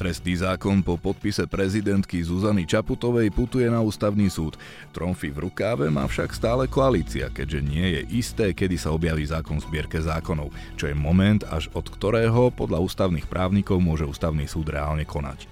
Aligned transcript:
Trestný 0.00 0.32
zákon 0.40 0.80
po 0.80 0.96
podpise 0.96 1.44
prezidentky 1.44 2.24
Zuzany 2.24 2.64
Čaputovej 2.64 3.28
putuje 3.36 3.68
na 3.68 3.84
ústavný 3.84 4.32
súd. 4.32 4.56
Tromfy 4.96 5.28
v 5.28 5.44
rukáve 5.44 5.92
má 5.92 6.08
však 6.08 6.32
stále 6.32 6.64
koalícia, 6.72 7.28
keďže 7.28 7.60
nie 7.60 7.84
je 7.84 8.02
isté, 8.16 8.56
kedy 8.56 8.80
sa 8.80 8.96
objaví 8.96 9.28
zákon 9.28 9.60
v 9.60 9.68
zbierke 9.68 10.00
zákonov, 10.00 10.56
čo 10.80 10.88
je 10.88 10.96
moment, 10.96 11.44
až 11.52 11.68
od 11.76 11.84
ktorého 11.84 12.48
podľa 12.48 12.80
ústavných 12.80 13.28
právnikov 13.28 13.76
môže 13.84 14.08
ústavný 14.08 14.48
súd 14.48 14.72
reálne 14.72 15.04
konať. 15.04 15.44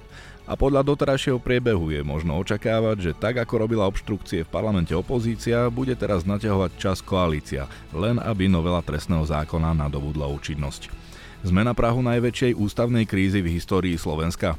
A 0.49 0.57
podľa 0.57 0.81
doterajšieho 0.81 1.45
priebehu 1.45 1.93
je 1.93 2.01
možno 2.01 2.41
očakávať, 2.41 2.97
že 3.05 3.13
tak 3.21 3.37
ako 3.45 3.69
robila 3.69 3.85
obštrukcie 3.85 4.49
v 4.49 4.53
parlamente 4.53 4.97
opozícia, 4.97 5.69
bude 5.69 5.93
teraz 5.93 6.25
naťahovať 6.25 6.73
čas 6.81 7.05
koalícia, 7.05 7.69
len 7.93 8.17
aby 8.17 8.49
novela 8.49 8.81
trestného 8.81 9.29
zákona 9.29 9.77
nadobudla 9.77 10.25
účinnosť. 10.25 11.08
Sme 11.47 11.63
na 11.63 11.71
Prahu 11.71 12.03
najväčšej 12.03 12.59
ústavnej 12.59 13.07
krízy 13.07 13.39
v 13.39 13.55
histórii 13.55 13.95
Slovenska. 13.95 14.59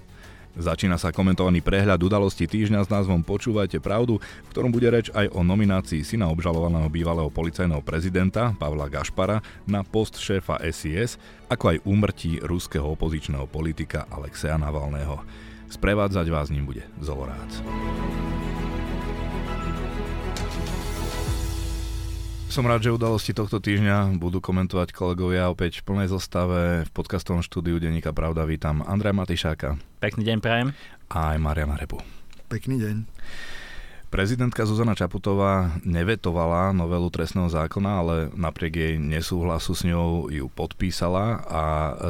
Začína 0.55 0.95
sa 0.95 1.11
komentovaný 1.11 1.59
prehľad 1.59 1.99
udalosti 1.99 2.47
týždňa 2.47 2.87
s 2.87 2.89
názvom 2.89 3.19
Počúvajte 3.19 3.83
pravdu, 3.83 4.23
v 4.23 4.51
ktorom 4.55 4.71
bude 4.71 4.87
reč 4.87 5.11
aj 5.11 5.27
o 5.35 5.43
nominácii 5.43 6.07
syna 6.07 6.31
obžalovaného 6.31 6.87
bývalého 6.87 7.27
policajného 7.27 7.83
prezidenta 7.83 8.55
Pavla 8.55 8.87
Gašpara 8.87 9.43
na 9.67 9.83
post 9.83 10.23
šéfa 10.23 10.63
SIS, 10.71 11.19
ako 11.51 11.75
aj 11.75 11.83
úmrtí 11.83 12.39
ruského 12.39 12.87
opozičného 12.95 13.43
politika 13.51 14.07
Alexeja 14.07 14.55
Navalného. 14.55 15.19
Sprevádzať 15.67 16.31
vás 16.31 16.47
ním 16.47 16.63
bude 16.63 16.87
Zolorác. 17.03 17.59
Som 22.49 22.65
rád, 22.65 22.81
že 22.81 22.89
udalosti 22.89 23.29
tohto 23.37 23.61
týždňa 23.61 24.17
budú 24.17 24.41
komentovať 24.41 24.89
kolegovia 24.89 25.53
opäť 25.53 25.85
v 25.85 25.93
plnej 25.93 26.09
zostave 26.09 26.81
v 26.81 26.89
podcastovom 26.97 27.45
štúdiu 27.45 27.77
Deníka 27.77 28.09
Pravda. 28.09 28.41
Vítam 28.49 28.81
Andreja 28.89 29.13
Matišáka. 29.13 29.77
Pekný 30.01 30.25
deň 30.25 30.37
prajem. 30.41 30.73
A 31.13 31.37
aj 31.37 31.45
Mariana 31.45 31.77
Repu. 31.77 32.01
Pekný 32.49 32.81
deň. 32.81 32.95
Prezidentka 34.09 34.65
Zuzana 34.65 34.97
Čaputová 34.97 35.77
nevetovala 35.85 36.73
novelu 36.73 37.13
trestného 37.13 37.53
zákona, 37.53 37.91
ale 38.01 38.15
napriek 38.33 38.73
jej 38.73 38.93
nesúhlasu 38.97 39.77
s 39.77 39.85
ňou 39.85 40.33
ju 40.33 40.49
podpísala 40.49 41.45
a 41.45 41.63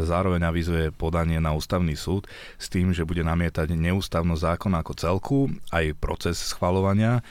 zároveň 0.08 0.47
avizuje 0.47 0.95
podanie 0.95 1.44
na 1.44 1.52
ústavný 1.52 1.99
súd 1.99 2.31
s 2.55 2.71
tým, 2.71 2.95
že 2.95 3.03
bude 3.03 3.27
namietať 3.27 3.75
neústavnosť 3.75 4.55
zákona 4.55 4.88
ako 4.88 4.94
celku, 4.95 5.39
aj 5.75 5.99
proces 5.99 6.39
schvalovania 6.39 7.27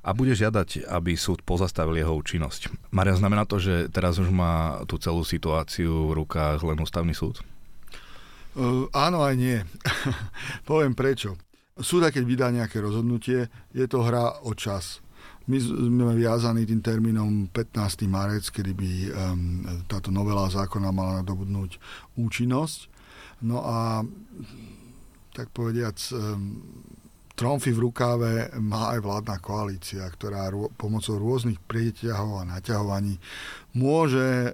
a 0.00 0.10
bude 0.16 0.32
žiadať, 0.32 0.88
aby 0.88 1.12
súd 1.12 1.44
pozastavil 1.44 2.00
jeho 2.00 2.16
účinnosť. 2.16 2.72
Maria, 2.88 3.16
znamená 3.16 3.44
to, 3.44 3.60
že 3.60 3.92
teraz 3.92 4.16
už 4.16 4.32
má 4.32 4.80
tú 4.88 4.96
celú 4.96 5.24
situáciu 5.24 6.08
v 6.12 6.24
rukách 6.24 6.64
len 6.64 6.80
ústavný 6.80 7.12
súd? 7.12 7.44
Uh, 8.56 8.88
áno 8.90 9.22
aj 9.22 9.34
nie. 9.36 9.58
Poviem 10.70 10.96
prečo. 10.96 11.36
Súd, 11.80 12.08
keď 12.08 12.24
vydá 12.24 12.46
nejaké 12.52 12.80
rozhodnutie, 12.80 13.48
je 13.72 13.86
to 13.88 14.04
hra 14.04 14.40
o 14.44 14.52
čas. 14.56 15.00
My 15.48 15.56
sme 15.58 16.14
viazaní 16.14 16.68
tým 16.68 16.84
termínom 16.84 17.48
15. 17.50 18.06
marec, 18.06 18.44
kedy 18.52 18.72
by 18.76 18.92
um, 19.08 19.66
táto 19.88 20.12
novela 20.12 20.46
zákona 20.46 20.92
mala 20.92 21.24
nadobudnúť 21.24 21.80
účinnosť. 22.20 22.86
No 23.42 23.64
a 23.64 24.04
tak 25.32 25.48
povediac, 25.56 25.96
um, 26.12 26.60
tromfy 27.40 27.72
v 27.72 27.88
rukáve 27.88 28.52
má 28.60 28.92
aj 28.92 29.00
vládna 29.00 29.36
koalícia, 29.40 30.04
ktorá 30.04 30.52
pomocou 30.76 31.16
rôznych 31.16 31.56
prieťahov 31.64 32.44
a 32.44 32.48
naťahovaní 32.52 33.16
môže 33.74 34.20
e, 34.20 34.50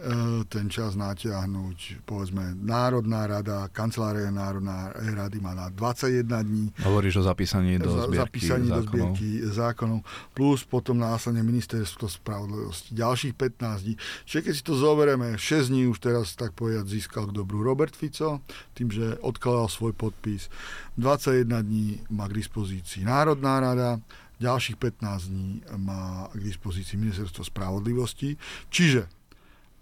ten 0.48 0.68
čas 0.68 0.92
natiahnuť, 0.94 2.04
povedzme, 2.04 2.52
Národná 2.56 3.24
rada, 3.24 3.68
kancelária 3.72 4.28
Národná 4.28 4.92
rady 4.92 5.40
má 5.40 5.56
na 5.56 5.72
21 5.72 6.42
dní. 6.42 6.66
Hovoríš 6.84 7.20
o 7.20 7.22
zapísaní 7.24 7.78
do 7.80 7.88
zbierky 7.88 8.16
zapísaní 8.16 8.68
zákonov. 8.68 8.84
do 8.84 8.90
zbierky 8.90 9.28
zákonov, 9.46 10.00
plus 10.36 10.60
potom 10.64 11.00
následne 11.00 11.40
ministerstvo 11.40 12.08
spravodlivosti 12.08 12.92
ďalších 12.92 13.34
15 13.34 13.84
dní. 13.88 13.94
Čiže 14.28 14.40
keď 14.44 14.52
si 14.52 14.62
to 14.64 14.74
zoberieme, 14.76 15.28
6 15.38 15.72
dní 15.72 15.88
už 15.88 15.98
teraz, 16.00 16.36
tak 16.36 16.52
povedať, 16.52 16.84
získal 16.86 17.32
k 17.32 17.36
dobru 17.36 17.64
Robert 17.64 17.96
Fico, 17.96 18.44
tým, 18.76 18.92
že 18.92 19.16
odkladal 19.24 19.72
svoj 19.72 19.96
podpis. 19.96 20.52
21 21.00 21.62
dní 21.64 21.88
má 22.12 22.28
k 22.28 22.36
dispozícii 22.40 23.04
Národná 23.04 23.60
rada, 23.60 24.00
Ďalších 24.36 24.76
15 24.76 25.32
dní 25.32 25.64
má 25.80 26.28
k 26.28 26.40
dispozícii 26.44 27.00
Ministerstvo 27.00 27.40
spravodlivosti. 27.40 28.36
Čiže 28.68 29.08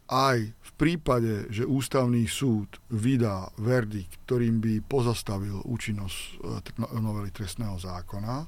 aj 0.07 0.53
v 0.53 0.71
prípade, 0.77 1.49
že 1.49 1.65
ústavný 1.65 2.29
súd 2.29 2.79
vydá 2.93 3.49
verdikt, 3.57 4.21
ktorým 4.29 4.61
by 4.61 4.85
pozastavil 4.85 5.65
účinnosť 5.65 6.19
e, 6.21 6.81
no, 6.85 6.87
novely 7.01 7.33
trestného 7.33 7.81
zákona, 7.81 8.45
e, 8.45 8.47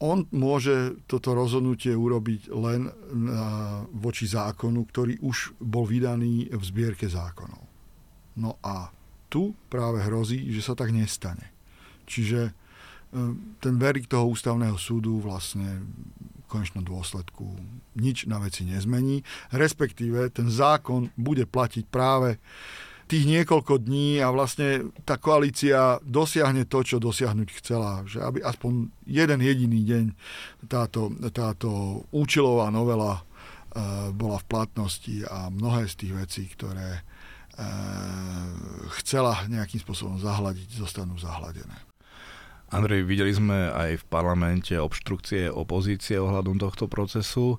on 0.00 0.24
môže 0.32 0.96
toto 1.04 1.36
rozhodnutie 1.36 1.92
urobiť 1.92 2.48
len 2.48 2.88
e, 2.88 2.92
voči 3.92 4.24
zákonu, 4.24 4.88
ktorý 4.88 5.20
už 5.20 5.60
bol 5.60 5.84
vydaný 5.84 6.48
v 6.48 6.62
zbierke 6.64 7.06
zákonov. 7.06 7.60
No 8.40 8.56
a 8.64 8.88
tu 9.28 9.52
práve 9.68 10.00
hrozí, 10.00 10.48
že 10.48 10.64
sa 10.64 10.72
tak 10.72 10.96
nestane. 10.96 11.52
Čiže 12.08 12.65
ten 13.60 13.74
verdikt 13.80 14.12
toho 14.12 14.28
ústavného 14.28 14.76
súdu 14.76 15.18
vlastne 15.20 15.82
v 16.16 16.46
konečnom 16.46 16.84
dôsledku 16.86 17.42
nič 17.98 18.28
na 18.30 18.38
veci 18.38 18.62
nezmení, 18.62 19.24
respektíve 19.50 20.30
ten 20.30 20.46
zákon 20.46 21.10
bude 21.18 21.48
platiť 21.48 21.84
práve 21.88 22.38
tých 23.06 23.22
niekoľko 23.22 23.86
dní 23.86 24.18
a 24.18 24.34
vlastne 24.34 24.90
tá 25.06 25.14
koalícia 25.14 26.02
dosiahne 26.02 26.66
to, 26.66 26.82
čo 26.82 26.98
dosiahnuť 26.98 27.48
chcela. 27.62 28.02
Že 28.02 28.18
aby 28.26 28.38
aspoň 28.42 28.90
jeden 29.06 29.40
jediný 29.46 29.80
deň 29.86 30.04
táto, 30.66 31.14
táto 31.30 32.02
účilová 32.10 32.66
novela 32.74 33.22
e, 33.22 34.10
bola 34.10 34.42
v 34.42 34.48
platnosti 34.50 35.22
a 35.22 35.46
mnohé 35.54 35.86
z 35.86 35.94
tých 36.02 36.12
vecí, 36.18 36.42
ktoré 36.50 36.98
e, 36.98 37.02
chcela 39.02 39.46
nejakým 39.46 39.78
spôsobom 39.86 40.18
zahladiť, 40.18 40.82
zostanú 40.82 41.14
zahladené. 41.14 41.85
Andrej, 42.76 43.08
videli 43.08 43.32
sme 43.32 43.72
aj 43.72 44.04
v 44.04 44.08
parlamente 44.12 44.76
obštrukcie 44.76 45.48
opozície 45.48 46.20
ohľadom 46.20 46.60
tohto 46.60 46.84
procesu. 46.92 47.56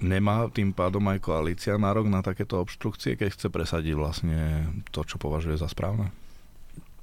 Nemá 0.00 0.48
tým 0.48 0.72
pádom 0.72 1.04
aj 1.12 1.20
koalícia 1.20 1.76
nárok 1.76 2.08
na 2.08 2.24
takéto 2.24 2.64
obštrukcie, 2.64 3.20
keď 3.20 3.28
chce 3.36 3.52
presadiť 3.52 3.92
vlastne 3.92 4.64
to, 4.88 5.04
čo 5.04 5.20
považuje 5.20 5.60
za 5.60 5.68
správne? 5.68 6.16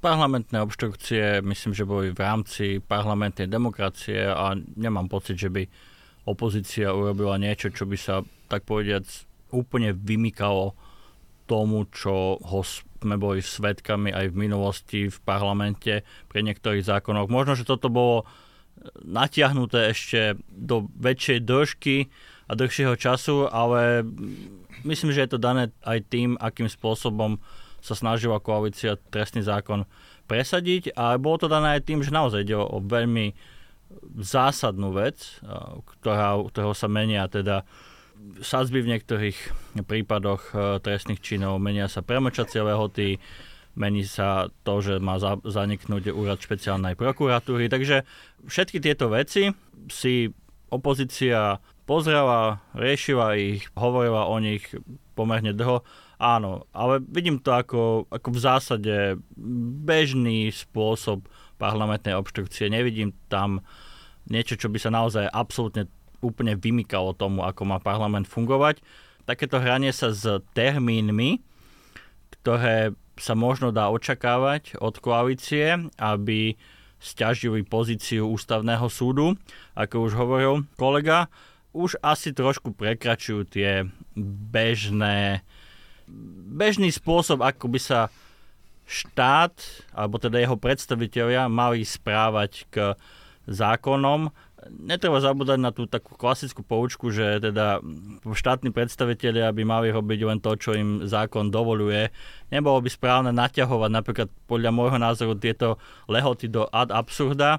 Parlamentné 0.02 0.58
obštrukcie 0.58 1.38
myslím, 1.46 1.70
že 1.70 1.86
boli 1.86 2.10
v 2.10 2.18
rámci 2.18 2.82
parlamentnej 2.82 3.46
demokracie 3.46 4.26
a 4.26 4.58
nemám 4.58 5.06
pocit, 5.06 5.38
že 5.38 5.46
by 5.46 5.62
opozícia 6.26 6.90
urobila 6.90 7.38
niečo, 7.38 7.70
čo 7.70 7.86
by 7.86 7.94
sa 7.94 8.26
tak 8.50 8.66
povediac 8.66 9.06
úplne 9.54 9.94
vymykalo 9.94 10.74
tomu, 11.46 11.86
čo 11.94 12.42
ho 12.42 12.60
sme 13.02 13.18
boli 13.18 13.42
svetkami 13.42 14.14
aj 14.14 14.30
v 14.30 14.38
minulosti 14.38 15.00
v 15.10 15.18
parlamente 15.26 16.06
pri 16.30 16.40
niektorých 16.46 16.86
zákonoch. 16.86 17.26
Možno, 17.26 17.58
že 17.58 17.66
toto 17.66 17.90
bolo 17.90 18.24
natiahnuté 19.02 19.90
ešte 19.90 20.38
do 20.50 20.90
väčšej 20.98 21.38
dĺžky 21.42 21.96
a 22.50 22.52
dlhšieho 22.54 22.94
času, 22.98 23.46
ale 23.50 24.02
myslím, 24.82 25.14
že 25.14 25.26
je 25.26 25.30
to 25.30 25.38
dané 25.38 25.70
aj 25.86 25.98
tým, 26.10 26.34
akým 26.38 26.66
spôsobom 26.66 27.38
sa 27.82 27.94
snažila 27.98 28.38
koalícia 28.38 28.98
trestný 29.10 29.42
zákon 29.42 29.86
presadiť 30.30 30.94
a 30.94 31.18
bolo 31.18 31.46
to 31.46 31.48
dané 31.50 31.78
aj 31.78 31.82
tým, 31.82 32.00
že 32.02 32.14
naozaj 32.14 32.46
ide 32.46 32.54
o, 32.54 32.78
veľmi 32.78 33.34
zásadnú 34.22 34.94
vec, 34.96 35.42
ktorá, 36.00 36.40
ktorého 36.48 36.72
sa 36.72 36.88
menia 36.88 37.28
teda 37.28 37.66
sadzby 38.42 38.82
v 38.82 38.90
niektorých 38.96 39.38
prípadoch 39.86 40.42
e, 40.50 40.54
trestných 40.82 41.22
činov, 41.22 41.62
menia 41.62 41.86
sa 41.86 42.04
premočacie 42.04 42.62
lehoty, 42.62 43.18
mení 43.74 44.04
sa 44.04 44.52
to, 44.64 44.84
že 44.84 45.00
má 45.00 45.16
zaniknúť 45.42 46.12
úrad 46.12 46.38
špeciálnej 46.38 46.96
prokuratúry. 46.96 47.72
Takže 47.72 48.04
všetky 48.44 48.78
tieto 48.84 49.08
veci 49.08 49.52
si 49.88 50.28
opozícia 50.68 51.60
pozrela, 51.88 52.60
riešila 52.76 53.36
ich, 53.36 53.68
hovorila 53.76 54.28
o 54.28 54.36
nich 54.40 54.64
pomerne 55.12 55.52
dlho. 55.52 55.84
Áno, 56.22 56.70
ale 56.70 57.02
vidím 57.02 57.42
to 57.42 57.50
ako, 57.50 58.06
ako 58.06 58.28
v 58.30 58.40
zásade 58.40 58.96
bežný 59.82 60.54
spôsob 60.54 61.26
parlamentnej 61.58 62.14
obštrukcie. 62.14 62.70
Nevidím 62.70 63.10
tam 63.26 63.60
niečo, 64.30 64.54
čo 64.54 64.70
by 64.70 64.78
sa 64.78 64.94
naozaj 64.94 65.26
absolútne 65.26 65.90
úplne 66.22 66.54
vymykalo 66.56 67.12
tomu, 67.18 67.42
ako 67.42 67.66
má 67.66 67.82
parlament 67.82 68.30
fungovať. 68.30 68.80
Takéto 69.26 69.58
hranie 69.58 69.90
sa 69.90 70.14
s 70.14 70.24
termínmi, 70.54 71.42
ktoré 72.40 72.94
sa 73.20 73.36
možno 73.36 73.70
dá 73.70 73.92
očakávať 73.92 74.80
od 74.80 74.96
koalície, 74.98 75.90
aby 76.00 76.56
stiažili 77.02 77.66
pozíciu 77.66 78.30
ústavného 78.30 78.86
súdu, 78.86 79.34
ako 79.74 80.06
už 80.06 80.12
hovoril 80.14 80.54
kolega, 80.78 81.26
už 81.74 81.98
asi 81.98 82.30
trošku 82.30 82.72
prekračujú 82.78 83.42
tie 83.50 83.86
bežné, 84.54 85.42
bežný 86.52 86.94
spôsob, 86.94 87.42
ako 87.42 87.66
by 87.74 87.80
sa 87.82 88.00
štát, 88.86 89.54
alebo 89.96 90.20
teda 90.20 90.38
jeho 90.42 90.58
predstavitelia 90.58 91.48
mali 91.48 91.82
správať 91.82 92.68
k 92.70 92.94
zákonom. 93.48 94.30
Netreba 94.70 95.18
zabúdať 95.18 95.58
na 95.58 95.74
tú 95.74 95.90
takú 95.90 96.14
klasickú 96.14 96.62
poučku, 96.62 97.10
že 97.10 97.42
teda 97.42 97.82
štátni 98.22 98.70
predstavitelia 98.70 99.50
by 99.50 99.62
mali 99.66 99.88
robiť 99.90 100.20
len 100.22 100.38
to, 100.38 100.54
čo 100.54 100.78
im 100.78 101.02
zákon 101.02 101.50
dovoluje. 101.50 102.14
Nebolo 102.54 102.78
by 102.78 102.90
správne 102.90 103.30
naťahovať 103.34 103.90
napríklad 103.90 104.28
podľa 104.46 104.70
môjho 104.70 104.98
názoru 105.02 105.34
tieto 105.34 105.82
lehoty 106.06 106.46
do 106.46 106.68
ad 106.70 106.94
absurda. 106.94 107.58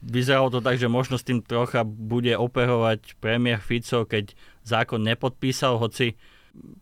Vyzeralo 0.00 0.48
to 0.48 0.64
tak, 0.64 0.80
že 0.80 0.88
možno 0.88 1.20
s 1.20 1.26
tým 1.28 1.44
trocha 1.44 1.84
bude 1.84 2.32
operovať 2.32 3.20
premiér 3.20 3.60
Fico, 3.60 4.08
keď 4.08 4.32
zákon 4.64 5.04
nepodpísal, 5.04 5.76
hoci 5.76 6.16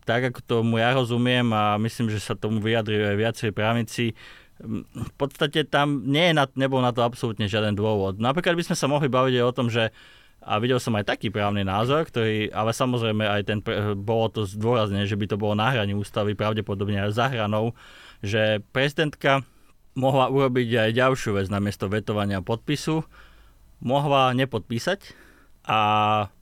tak 0.08 0.32
ako 0.32 0.40
tomu 0.40 0.80
ja 0.80 0.96
rozumiem 0.96 1.44
a 1.52 1.76
myslím, 1.76 2.08
že 2.08 2.24
sa 2.24 2.32
tomu 2.32 2.64
vyjadrujú 2.64 3.04
aj 3.04 3.16
viacerí 3.20 3.50
právnici, 3.52 4.16
v 4.58 5.12
podstate 5.14 5.62
tam 5.66 6.02
nie 6.06 6.30
je 6.30 6.34
na, 6.34 6.44
nebol 6.58 6.82
na 6.82 6.90
to 6.90 7.06
absolútne 7.06 7.46
žiaden 7.46 7.78
dôvod. 7.78 8.18
Napríklad 8.18 8.58
by 8.58 8.66
sme 8.66 8.76
sa 8.76 8.90
mohli 8.90 9.06
baviť 9.06 9.34
aj 9.38 9.44
o 9.46 9.56
tom, 9.56 9.70
že 9.70 9.94
a 10.38 10.62
videl 10.62 10.78
som 10.78 10.94
aj 10.94 11.10
taký 11.12 11.34
právny 11.34 11.66
názor, 11.66 12.06
ktorý, 12.06 12.54
ale 12.54 12.70
samozrejme 12.70 13.26
aj 13.26 13.42
ten, 13.42 13.58
bolo 13.98 14.30
to 14.30 14.46
zdôraznené, 14.46 15.04
že 15.04 15.18
by 15.18 15.26
to 15.26 15.36
bolo 15.36 15.58
na 15.58 15.74
hraní 15.74 15.98
ústavy, 15.98 16.38
pravdepodobne 16.38 17.02
aj 17.04 17.10
za 17.10 17.26
hranou, 17.26 17.74
že 18.22 18.62
prezidentka 18.70 19.42
mohla 19.98 20.30
urobiť 20.30 20.88
aj 20.88 20.90
ďalšiu 20.94 21.30
vec 21.42 21.50
namiesto 21.50 21.90
vetovania 21.90 22.38
podpisu, 22.38 23.02
mohla 23.82 24.30
nepodpísať 24.38 25.12
a 25.66 25.78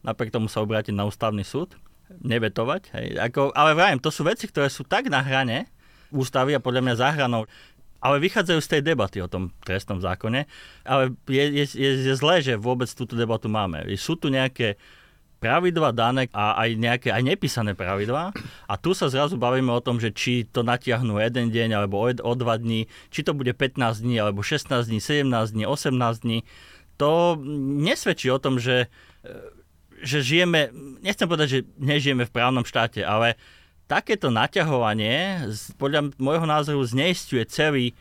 napriek 0.04 0.30
tomu 0.30 0.52
sa 0.52 0.60
obrátiť 0.60 0.92
na 0.92 1.08
ústavný 1.08 1.42
súd 1.42 1.74
nevetovať. 2.20 2.92
Hej. 2.94 3.06
Ako, 3.32 3.50
ale 3.56 3.74
vrajím, 3.74 3.98
to 3.98 4.12
sú 4.12 4.22
veci, 4.22 4.46
ktoré 4.46 4.68
sú 4.70 4.86
tak 4.86 5.08
na 5.10 5.24
hrane 5.24 5.66
ústavy 6.14 6.54
a 6.54 6.62
podľa 6.62 6.84
mňa 6.84 6.94
za 6.94 7.08
hranou, 7.10 7.42
ale 8.00 8.22
vychádzajú 8.22 8.60
z 8.62 8.70
tej 8.76 8.80
debaty 8.82 9.18
o 9.20 9.30
tom 9.30 9.52
trestnom 9.64 9.98
zákone. 9.98 10.44
Ale 10.84 11.16
je, 11.26 11.44
je, 11.52 11.64
je, 11.74 11.90
je 12.10 12.14
zlé, 12.14 12.44
že 12.44 12.60
vôbec 12.60 12.88
túto 12.92 13.16
debatu 13.16 13.48
máme. 13.48 13.84
Sú 13.96 14.16
tu 14.16 14.28
nejaké 14.32 14.80
pravidla 15.36 15.92
dané 15.92 16.32
a 16.32 16.56
aj 16.64 16.68
nejaké 16.80 17.08
aj 17.12 17.22
nepísané 17.22 17.76
pravidlá. 17.76 18.32
A 18.66 18.74
tu 18.80 18.96
sa 18.96 19.12
zrazu 19.12 19.36
bavíme 19.36 19.68
o 19.68 19.84
tom, 19.84 20.00
že 20.00 20.10
či 20.10 20.48
to 20.48 20.64
natiahnú 20.64 21.20
jeden 21.20 21.52
deň 21.52 21.76
alebo 21.76 22.00
o, 22.00 22.08
o 22.08 22.32
dva 22.32 22.56
dní, 22.56 22.88
či 23.12 23.20
to 23.20 23.36
bude 23.36 23.52
15 23.52 23.76
dní 24.00 24.16
alebo 24.16 24.40
16 24.40 24.88
dní, 24.88 24.98
17 24.98 25.52
dní, 25.52 25.64
18 25.68 26.24
dní. 26.24 26.40
To 26.96 27.36
nesvedčí 27.84 28.32
o 28.32 28.40
tom, 28.40 28.56
že 28.56 28.88
že 30.02 30.20
žijeme, 30.20 30.68
nechcem 31.00 31.24
povedať, 31.24 31.48
že 31.48 31.60
nežijeme 31.80 32.28
v 32.28 32.34
právnom 32.34 32.64
štáte, 32.68 33.00
ale 33.00 33.40
takéto 33.86 34.34
naťahovanie 34.34 35.46
podľa 35.78 36.10
môjho 36.18 36.46
názoru 36.46 36.82
zneistuje 36.82 37.46
celý, 37.46 37.94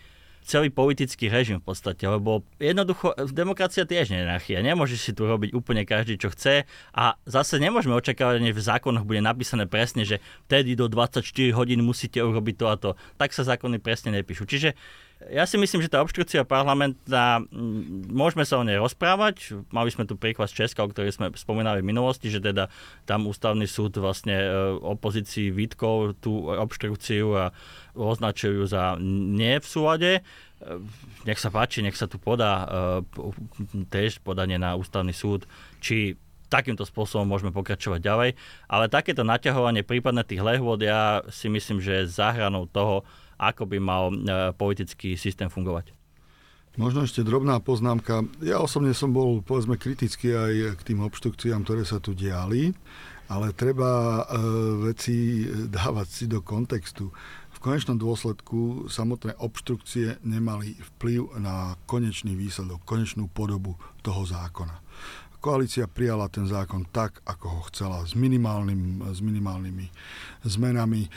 celý 0.45 0.69
politický 0.69 1.29
režim 1.29 1.61
v 1.61 1.69
podstate, 1.69 2.05
lebo 2.05 2.45
jednoducho 2.57 3.13
demokracia 3.33 3.85
tiež 3.85 4.13
nie. 4.13 4.21
Nemôže 4.61 4.97
si 4.97 5.13
tu 5.13 5.25
robiť 5.25 5.53
úplne 5.53 5.85
každý, 5.85 6.17
čo 6.17 6.33
chce 6.33 6.65
a 6.93 7.05
zase 7.25 7.57
nemôžeme 7.61 7.97
očakávať, 7.97 8.41
že 8.41 8.57
v 8.57 8.65
zákonoch 8.65 9.05
bude 9.05 9.21
napísané 9.21 9.65
presne, 9.69 10.05
že 10.05 10.21
vtedy 10.49 10.73
do 10.77 10.89
24 10.89 11.21
hodín 11.53 11.81
musíte 11.85 12.21
urobiť 12.21 12.55
to 12.57 12.65
a 12.65 12.75
to. 12.77 12.89
Tak 13.17 13.33
sa 13.33 13.45
zákony 13.45 13.77
presne 13.81 14.13
nepíšu. 14.13 14.45
Čiže 14.45 14.77
ja 15.31 15.47
si 15.47 15.55
myslím, 15.55 15.79
že 15.79 15.87
tá 15.87 16.03
obštrukcia 16.03 16.43
parlamentná, 16.43 17.39
môžeme 18.11 18.43
sa 18.43 18.59
o 18.59 18.67
nej 18.67 18.75
rozprávať. 18.75 19.55
Mali 19.71 19.89
sme 19.89 20.03
tu 20.03 20.19
príklad 20.19 20.51
z 20.51 20.65
Česka, 20.65 20.83
o 20.83 20.91
ktorej 20.91 21.15
sme 21.15 21.31
spomínali 21.33 21.79
v 21.79 21.89
minulosti, 21.89 22.27
že 22.27 22.43
teda 22.43 22.67
tam 23.07 23.25
ústavný 23.25 23.63
súd 23.63 23.95
vlastne 23.95 24.35
e, 24.35 24.47
opozícii 24.75 25.55
vytkol 25.55 26.19
tú 26.19 26.51
obštrukciu 26.51 27.31
a 27.31 27.45
označujú 27.95 28.67
za 28.67 28.99
nie 28.99 29.55
v 29.55 29.65
súlade. 29.65 30.11
E, 30.19 30.21
nech 31.23 31.39
sa 31.39 31.47
páči, 31.47 31.79
nech 31.79 31.95
sa 31.95 32.11
tu 32.11 32.19
podá 32.19 32.53
e, 32.61 32.65
tiež 33.87 34.19
podanie 34.19 34.59
na 34.59 34.75
ústavný 34.75 35.15
súd, 35.15 35.47
či 35.79 36.19
takýmto 36.51 36.85
spôsobom 36.85 37.25
môžeme 37.25 37.55
pokračovať 37.55 37.99
ďalej. 38.03 38.29
Ale 38.69 38.91
takéto 38.91 39.25
naťahovanie 39.25 39.81
prípadne 39.81 40.21
tých 40.21 40.43
lehôd, 40.43 40.83
ja 40.85 41.25
si 41.33 41.49
myslím, 41.49 41.81
že 41.81 42.03
je 42.03 42.13
záhranou 42.13 42.69
toho, 42.69 43.07
ako 43.37 43.63
by 43.67 43.77
mal 43.79 44.03
e, 44.11 44.15
politický 44.55 45.19
systém 45.19 45.51
fungovať. 45.51 45.91
Možno 46.75 47.07
ešte 47.07 47.23
drobná 47.23 47.63
poznámka. 47.63 48.27
Ja 48.43 48.59
osobne 48.59 48.91
som 48.91 49.15
bol, 49.15 49.39
povedzme, 49.39 49.79
kritický 49.79 50.35
aj 50.35 50.53
k 50.75 50.81
tým 50.91 50.99
obštrukciám, 51.07 51.63
ktoré 51.63 51.87
sa 51.87 52.03
tu 52.03 52.11
diali, 52.11 52.75
ale 53.31 53.55
treba 53.55 54.19
e, 54.19 54.23
veci 54.91 55.47
dávať 55.71 56.07
si 56.11 56.25
do 56.27 56.43
kontextu. 56.43 57.15
V 57.55 57.59
konečnom 57.63 57.95
dôsledku 57.95 58.91
samotné 58.91 59.39
obštrukcie 59.39 60.19
nemali 60.27 60.75
vplyv 60.95 61.39
na 61.39 61.79
konečný 61.87 62.35
výsledok, 62.35 62.83
konečnú 62.83 63.31
podobu 63.31 63.79
toho 64.03 64.27
zákona 64.27 64.83
koalícia 65.45 65.85
prijala 65.85 66.25
ten 66.25 66.49
zákon 66.49 66.89
tak, 66.89 67.21
ako 67.21 67.45
ho 67.45 67.61
chcela, 67.69 68.01
s, 68.01 68.17
minimálnym, 68.17 69.05
s 69.13 69.21
minimálnymi 69.21 69.85
zmenami. 70.41 71.05
E, 71.05 71.09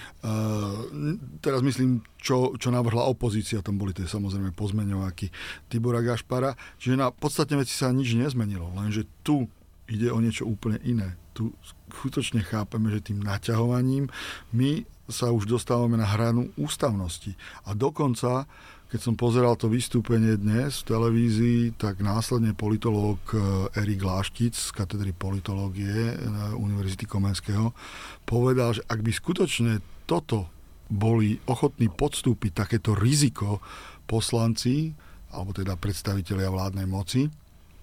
teraz 1.41 1.65
myslím, 1.65 2.05
čo, 2.21 2.53
čo 2.61 2.69
navrhla 2.69 3.09
opozícia, 3.09 3.65
tam 3.65 3.81
boli 3.81 3.97
tie 3.97 4.05
samozrejme 4.05 4.53
pozmeňováky 4.53 5.33
Tibora 5.73 6.05
Gašpara, 6.05 6.53
čiže 6.77 7.01
na 7.01 7.09
podstatne 7.09 7.57
veci 7.57 7.73
sa 7.73 7.89
nič 7.89 8.13
nezmenilo, 8.21 8.69
lenže 8.77 9.09
tu 9.25 9.49
ide 9.89 10.13
o 10.13 10.21
niečo 10.21 10.45
úplne 10.45 10.77
iné. 10.85 11.17
Tu 11.33 11.49
skutočne 11.89 12.45
chápeme, 12.45 12.93
že 12.93 13.09
tým 13.09 13.25
naťahovaním 13.25 14.13
my 14.53 14.85
sa 15.09 15.33
už 15.33 15.49
dostávame 15.49 15.97
na 15.97 16.07
hranu 16.07 16.53
ústavnosti. 16.61 17.33
A 17.65 17.73
dokonca 17.73 18.45
keď 18.89 19.01
som 19.05 19.21
pozeral 19.21 19.53
to 19.61 19.69
vystúpenie 19.69 20.41
dnes 20.41 20.81
v 20.81 20.97
televízii, 20.97 21.61
tak 21.77 22.01
následne 22.01 22.57
politológ 22.57 23.21
eh, 23.37 23.85
Erik 23.85 24.01
Láštic 24.01 24.57
z 24.57 24.73
katedry 24.73 25.13
politológie 25.13 26.17
na 26.25 26.57
Univerzity 26.57 27.05
Komenského 27.05 27.77
povedal, 28.25 28.81
že 28.81 28.83
ak 28.89 29.05
by 29.05 29.13
skutočne 29.13 29.85
toto 30.09 30.49
boli 30.89 31.37
ochotní 31.45 31.93
podstúpiť 31.93 32.65
takéto 32.65 32.97
riziko 32.97 33.61
poslanci, 34.09 34.97
alebo 35.37 35.53
teda 35.53 35.77
predstavitelia 35.77 36.49
vládnej 36.49 36.89
moci, 36.89 37.29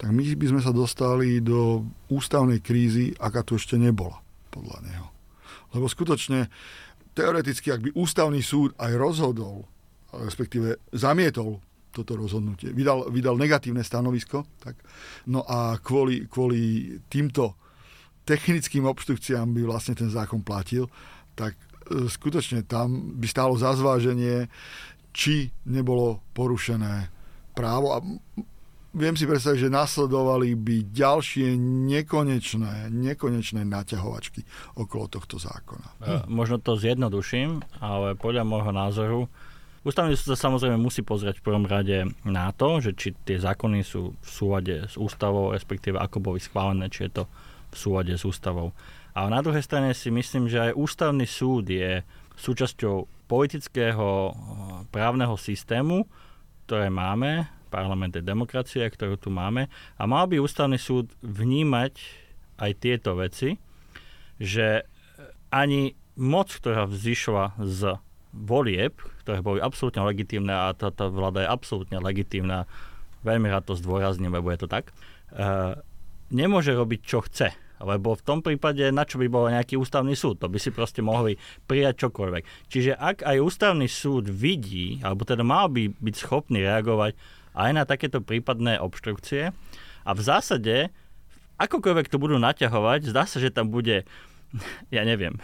tak 0.02 0.10
my 0.10 0.26
by 0.26 0.46
sme 0.58 0.62
sa 0.66 0.74
dostali 0.74 1.38
do 1.38 1.86
ústavnej 2.10 2.66
krízy, 2.66 3.14
aká 3.22 3.46
tu 3.46 3.62
ešte 3.62 3.78
nebola, 3.78 4.18
podľa 4.50 4.82
neho. 4.82 5.08
Lebo 5.78 5.86
skutočne, 5.86 6.50
teoreticky, 7.16 7.72
ak 7.72 7.82
by 7.82 7.90
ústavný 7.96 8.44
súd 8.44 8.76
aj 8.76 8.92
rozhodol, 9.00 9.64
respektíve 10.12 10.84
zamietol 10.92 11.64
toto 11.96 12.20
rozhodnutie. 12.20 12.76
Vydal, 12.76 13.08
vydal 13.08 13.40
negatívne 13.40 13.80
stanovisko. 13.80 14.44
Tak. 14.60 14.76
No 15.32 15.48
a 15.48 15.80
kvôli, 15.80 16.28
kvôli 16.28 16.92
týmto 17.08 17.56
technickým 18.28 18.84
obštrukciám 18.84 19.56
by 19.56 19.62
vlastne 19.64 19.96
ten 19.96 20.12
zákon 20.12 20.44
platil, 20.44 20.92
tak 21.40 21.56
e, 21.56 22.12
skutočne 22.12 22.68
tam 22.68 23.16
by 23.16 23.28
stálo 23.32 23.56
za 23.56 23.72
zváženie, 23.80 24.52
či 25.16 25.56
nebolo 25.72 26.20
porušené 26.36 27.08
právo. 27.56 27.96
A 27.96 28.04
viem 28.96 29.16
si 29.20 29.28
predstaviť, 29.28 29.68
že 29.68 29.76
nasledovali 29.76 30.56
by 30.56 30.90
ďalšie 30.96 31.60
nekonečné, 31.92 32.90
nekonečné 32.90 33.68
naťahovačky 33.68 34.48
okolo 34.80 35.12
tohto 35.12 35.36
zákona. 35.36 35.88
E, 36.00 36.04
možno 36.32 36.64
to 36.64 36.80
zjednoduším, 36.80 37.62
ale 37.84 38.16
podľa 38.16 38.48
môjho 38.48 38.72
názoru 38.72 39.22
Ústavný 39.86 40.18
súd 40.18 40.34
sa 40.34 40.50
samozrejme 40.50 40.82
musí 40.82 41.06
pozrieť 41.06 41.38
v 41.38 41.46
prvom 41.46 41.70
rade 41.70 42.10
na 42.26 42.50
to, 42.58 42.82
že 42.82 42.98
či 42.98 43.14
tie 43.22 43.38
zákony 43.38 43.86
sú 43.86 44.18
v 44.18 44.30
súlade 44.34 44.90
s 44.90 44.98
ústavou, 44.98 45.54
respektíve 45.54 46.02
ako 46.02 46.18
boli 46.26 46.42
schválené, 46.42 46.90
či 46.90 47.06
je 47.06 47.22
to 47.22 47.24
v 47.70 47.76
súlade 47.78 48.18
s 48.18 48.26
ústavou. 48.26 48.74
A 49.14 49.30
na 49.30 49.46
druhej 49.46 49.62
strane 49.62 49.94
si 49.94 50.10
myslím, 50.10 50.50
že 50.50 50.58
aj 50.58 50.74
ústavný 50.74 51.30
súd 51.30 51.70
je 51.70 52.02
súčasťou 52.34 53.30
politického 53.30 54.10
eh, 54.10 54.34
právneho 54.90 55.38
systému, 55.38 56.10
ktoré 56.66 56.90
máme, 56.90 57.46
parlamentnej 57.68 58.22
demokracie, 58.22 58.86
ktorú 58.88 59.20
tu 59.20 59.30
máme. 59.34 59.68
A 59.98 60.04
mal 60.06 60.30
by 60.30 60.40
ústavný 60.40 60.80
súd 60.80 61.12
vnímať 61.22 61.98
aj 62.62 62.72
tieto 62.80 63.18
veci, 63.20 63.60
že 64.40 64.88
ani 65.52 65.96
moc, 66.16 66.52
ktorá 66.52 66.88
vzýšla 66.88 67.60
z 67.64 68.00
volieb, 68.36 69.00
ktoré 69.24 69.40
boli 69.40 69.60
absolútne 69.64 70.04
legitímne 70.04 70.52
a 70.52 70.76
táto 70.76 71.08
vláda 71.08 71.48
je 71.48 71.50
absolútne 71.52 71.98
legitímna, 72.04 72.68
veľmi 73.24 73.48
rád 73.48 73.72
to 73.72 73.80
zdôrazním, 73.80 74.36
lebo 74.36 74.52
je 74.52 74.60
to 74.64 74.68
tak, 74.68 74.92
e, 74.92 74.94
nemôže 76.36 76.76
robiť, 76.76 77.00
čo 77.04 77.24
chce. 77.24 77.56
Lebo 77.76 78.16
v 78.16 78.24
tom 78.24 78.40
prípade, 78.40 78.88
na 78.96 79.04
čo 79.04 79.20
by 79.20 79.28
bol 79.28 79.52
nejaký 79.52 79.76
ústavný 79.76 80.16
súd? 80.16 80.40
To 80.40 80.48
by 80.48 80.56
si 80.56 80.72
proste 80.72 81.04
mohli 81.04 81.36
prijať 81.68 82.08
čokoľvek. 82.08 82.72
Čiže 82.72 82.96
ak 82.96 83.28
aj 83.28 83.38
ústavný 83.44 83.88
súd 83.92 84.32
vidí, 84.32 85.04
alebo 85.04 85.28
teda 85.28 85.44
mal 85.44 85.68
by 85.68 85.92
byť 85.92 86.16
schopný 86.16 86.64
reagovať 86.64 87.20
aj 87.56 87.72
na 87.72 87.84
takéto 87.88 88.20
prípadné 88.20 88.78
obštrukcie, 88.78 89.56
a 90.06 90.12
v 90.14 90.22
zásade, 90.22 90.94
akokoľvek 91.58 92.14
to 92.14 92.22
budú 92.22 92.38
naťahovať, 92.38 93.10
zdá 93.10 93.26
sa, 93.26 93.42
že 93.42 93.50
tam 93.50 93.74
bude 93.74 94.06
ja 94.96 95.04
neviem, 95.04 95.36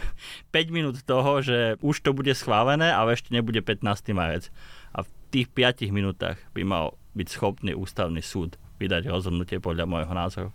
5 0.54 0.70
minút 0.72 0.96
toho, 1.02 1.42
že 1.42 1.76
už 1.82 2.00
to 2.00 2.14
bude 2.14 2.32
schválené, 2.32 2.88
ale 2.94 3.18
ešte 3.18 3.34
nebude 3.34 3.60
15. 3.60 3.82
marec. 4.14 4.48
A 4.94 5.04
tých 5.34 5.50
5 5.50 5.88
minútach 5.92 6.38
by 6.54 6.62
mal 6.62 6.96
byť 7.12 7.28
schopný 7.28 7.72
ústavný 7.76 8.24
súd 8.24 8.56
vydať 8.80 9.10
rozhodnutie 9.10 9.60
podľa 9.60 9.84
môjho 9.84 10.14
názoru. 10.14 10.50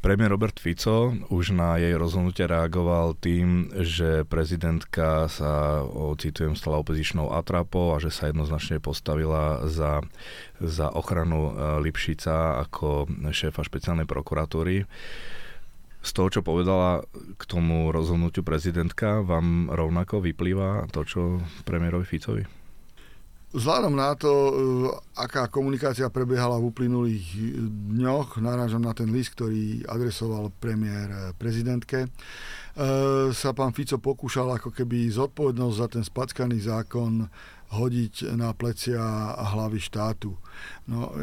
Premiér 0.00 0.32
Robert 0.32 0.56
Fico 0.56 1.12
už 1.28 1.52
na 1.52 1.76
jej 1.76 1.92
rozhodnutie 1.92 2.48
reagoval 2.48 3.12
tým, 3.20 3.68
že 3.84 4.24
prezidentka 4.24 5.28
sa, 5.28 5.84
citujem, 6.16 6.56
stala 6.56 6.80
opozičnou 6.80 7.36
atrapou 7.36 7.92
a 7.92 8.00
že 8.00 8.08
sa 8.08 8.32
jednoznačne 8.32 8.80
postavila 8.80 9.68
za, 9.68 10.00
za 10.56 10.88
ochranu 10.88 11.52
e, 11.52 11.84
Lipšica 11.84 12.64
ako 12.64 13.12
šéfa 13.28 13.60
špeciálnej 13.60 14.08
prokuratúry. 14.08 14.88
Z 16.00 16.10
toho, 16.16 16.32
čo 16.32 16.40
povedala 16.40 17.04
k 17.36 17.42
tomu 17.44 17.92
rozhodnutiu 17.92 18.40
prezidentka, 18.40 19.20
vám 19.20 19.68
rovnako 19.68 20.24
vyplýva 20.24 20.88
to, 20.96 21.04
čo 21.04 21.20
premiérovi 21.68 22.08
Ficovi? 22.08 22.59
Vzhľadom 23.50 23.98
na 23.98 24.14
to, 24.14 24.30
e, 24.30 24.52
aká 25.18 25.50
komunikácia 25.50 26.06
prebiehala 26.06 26.62
v 26.62 26.70
uplynulých 26.70 27.34
dňoch, 27.98 28.38
narážam 28.38 28.78
na 28.78 28.94
ten 28.94 29.10
list, 29.10 29.34
ktorý 29.34 29.82
adresoval 29.90 30.54
premiér 30.62 31.10
e, 31.10 31.18
prezidentke, 31.34 32.06
e, 32.06 32.08
sa 33.34 33.50
pán 33.50 33.74
Fico 33.74 33.98
pokúšal 33.98 34.54
ako 34.54 34.70
keby 34.70 35.10
zodpovednosť 35.10 35.76
za 35.82 35.86
ten 35.90 36.04
spackaný 36.06 36.62
zákon 36.62 37.26
hodiť 37.74 38.38
na 38.38 38.54
plecia 38.54 39.02
hlavy 39.34 39.82
štátu. 39.82 40.34
No, 40.90 41.14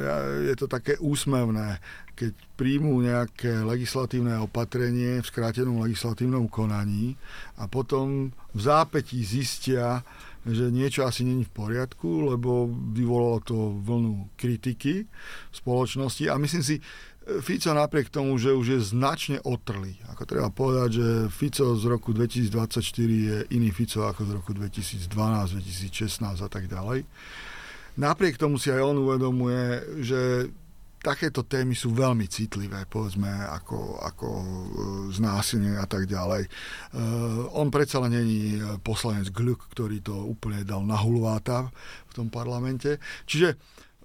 je 0.48 0.56
to 0.56 0.68
také 0.72 0.96
úsmevné, 1.00 1.80
keď 2.16 2.32
príjmú 2.56 3.04
nejaké 3.04 3.68
legislatívne 3.68 4.40
opatrenie 4.40 5.20
v 5.20 5.28
skrátenom 5.28 5.84
legislatívnom 5.84 6.48
konaní 6.48 7.20
a 7.60 7.68
potom 7.68 8.32
v 8.56 8.60
zápätí 8.64 9.20
zistia, 9.28 10.08
že 10.48 10.72
niečo 10.72 11.04
asi 11.04 11.28
není 11.28 11.44
v 11.44 11.52
poriadku, 11.52 12.32
lebo 12.32 12.72
vyvolalo 12.72 13.40
to 13.44 13.56
vlnu 13.84 14.32
kritiky 14.40 15.04
v 15.52 15.56
spoločnosti 15.56 16.32
a 16.32 16.40
myslím 16.40 16.64
si, 16.64 16.76
Fico 17.44 17.76
napriek 17.76 18.08
tomu, 18.08 18.40
že 18.40 18.56
už 18.56 18.68
je 18.72 18.80
značne 18.80 19.44
otrlý. 19.44 20.00
Ako 20.16 20.24
treba 20.24 20.48
povedať, 20.48 20.90
že 20.96 21.08
Fico 21.28 21.76
z 21.76 21.84
roku 21.84 22.16
2024 22.16 22.80
je 23.04 23.38
iný 23.52 23.76
Fico 23.76 24.08
ako 24.08 24.24
z 24.24 24.32
roku 24.32 24.56
2012, 24.56 25.12
2016 25.12 26.24
a 26.24 26.48
tak 26.48 26.72
ďalej. 26.72 27.04
Napriek 28.00 28.40
tomu 28.40 28.56
si 28.56 28.72
aj 28.72 28.80
on 28.80 29.04
uvedomuje, 29.04 29.84
že 30.00 30.48
takéto 31.02 31.46
témy 31.46 31.78
sú 31.78 31.94
veľmi 31.94 32.26
citlivé, 32.28 32.84
povedzme, 32.90 33.30
ako, 33.30 34.02
ako 34.02 34.28
e, 34.28 34.46
znásilnenie 35.14 35.78
a 35.78 35.88
tak 35.88 36.10
ďalej. 36.10 36.50
Uh, 36.94 37.48
on 37.56 37.70
predsa 37.70 38.02
len 38.04 38.18
není 38.18 38.60
poslanec 38.82 39.30
Gluck, 39.32 39.70
ktorý 39.72 40.02
to 40.02 40.14
úplne 40.14 40.66
dal 40.66 40.84
na 40.84 40.98
hulváta 40.98 41.70
v 42.10 42.14
tom 42.14 42.28
parlamente. 42.28 42.98
Čiže 43.30 43.56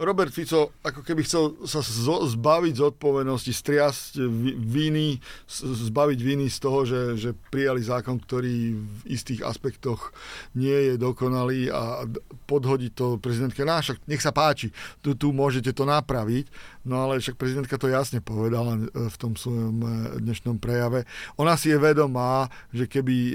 Robert 0.01 0.33
Fico 0.33 0.73
ako 0.81 1.05
keby 1.05 1.21
chcel 1.21 1.53
sa 1.69 1.85
zbaviť 2.25 2.81
zodpovednosti, 2.81 3.53
striasť 3.53 4.25
viny, 4.57 5.21
zbaviť 5.61 6.19
viny 6.19 6.49
z 6.49 6.59
toho, 6.65 6.89
že, 6.89 7.01
že 7.21 7.31
prijali 7.53 7.85
zákon, 7.85 8.17
ktorý 8.17 8.73
v 8.73 9.01
istých 9.05 9.45
aspektoch 9.45 10.17
nie 10.57 10.73
je 10.73 10.95
dokonalý 10.97 11.69
a 11.69 12.09
podhodiť 12.49 12.93
to 12.97 13.21
prezidentke. 13.21 13.69
No 13.69 13.77
však 13.77 14.01
nech 14.09 14.25
sa 14.25 14.33
páči, 14.33 14.73
tu, 15.05 15.13
tu 15.13 15.29
môžete 15.29 15.77
to 15.77 15.85
napraviť, 15.85 16.49
no 16.89 17.05
ale 17.05 17.21
však 17.21 17.37
prezidentka 17.37 17.77
to 17.77 17.93
jasne 17.93 18.25
povedala 18.25 18.81
e, 18.81 19.13
v 19.13 19.17
tom 19.21 19.37
svojom 19.37 19.77
e, 19.77 19.89
dnešnom 20.25 20.57
prejave. 20.57 21.05
Ona 21.37 21.53
si 21.61 21.69
je 21.69 21.77
vedomá, 21.77 22.49
že 22.73 22.89
keby 22.89 23.17
e, 23.29 23.35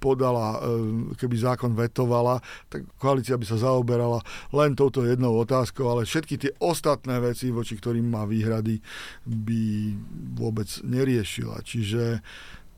podala, 0.00 0.64
keby 1.20 1.36
zákon 1.36 1.76
vetovala, 1.76 2.40
tak 2.72 2.88
koalícia 2.96 3.36
by 3.36 3.44
sa 3.44 3.60
zaoberala 3.60 4.24
len 4.56 4.72
touto 4.72 5.04
jednou 5.04 5.36
otázkou, 5.36 5.89
ale 5.90 6.06
všetky 6.06 6.34
tie 6.38 6.52
ostatné 6.62 7.18
veci, 7.18 7.50
voči 7.50 7.74
ktorým 7.74 8.06
má 8.06 8.24
výhrady, 8.24 8.78
by 9.26 9.62
vôbec 10.38 10.70
neriešila. 10.86 11.60
Čiže 11.66 12.22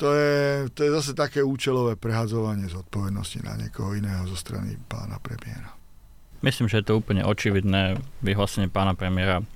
to 0.00 0.08
je, 0.10 0.66
to 0.74 0.80
je 0.82 0.90
zase 0.90 1.12
také 1.14 1.44
účelové 1.44 1.94
prehadzovanie 1.94 2.66
zodpovednosti 2.66 3.38
na 3.44 3.54
niekoho 3.54 3.94
iného 3.94 4.26
zo 4.26 4.34
strany 4.34 4.74
pána 4.90 5.22
premiéra. 5.22 5.78
Myslím, 6.42 6.66
že 6.66 6.82
je 6.82 6.90
to 6.90 6.98
úplne 6.98 7.22
očividné. 7.22 8.02
Vyhlásenie 8.18 8.66
pána 8.66 8.98
premiéra 8.98 9.46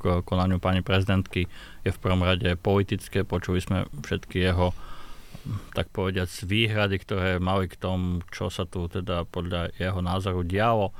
k 0.00 0.24
konaniu 0.24 0.56
pani 0.56 0.80
prezidentky 0.80 1.52
je 1.84 1.90
v 1.92 2.00
prvom 2.00 2.24
rade 2.24 2.48
politické. 2.56 3.28
Počuli 3.28 3.60
sme 3.60 3.84
všetky 3.92 4.40
jeho 4.40 4.72
tak 5.76 5.92
povediať 5.92 6.48
výhrady, 6.48 6.96
ktoré 7.04 7.36
mali 7.36 7.68
k 7.68 7.76
tomu, 7.76 8.24
čo 8.32 8.48
sa 8.48 8.64
tu 8.64 8.88
teda 8.88 9.28
podľa 9.28 9.76
jeho 9.76 10.00
názoru 10.00 10.40
dialo 10.40 10.96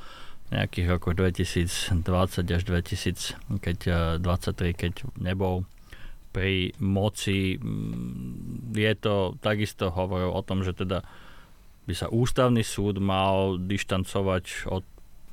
nejakých 0.52 0.86
rokoch 0.98 1.16
2020 1.16 2.52
až 2.52 2.62
2023, 2.68 3.60
keď, 3.60 3.78
eh, 3.88 4.72
keď 4.76 4.92
nebol 5.16 5.64
pri 6.34 6.74
moci. 6.82 7.56
Mm, 7.56 8.74
je 8.74 8.92
to 8.98 9.38
takisto 9.38 9.94
hovoril 9.94 10.34
o 10.34 10.42
tom, 10.42 10.66
že 10.66 10.74
teda 10.74 11.06
by 11.86 11.94
sa 11.94 12.10
ústavný 12.10 12.64
súd 12.64 12.98
mal 12.98 13.60
dištancovať 13.60 14.68
od 14.72 14.84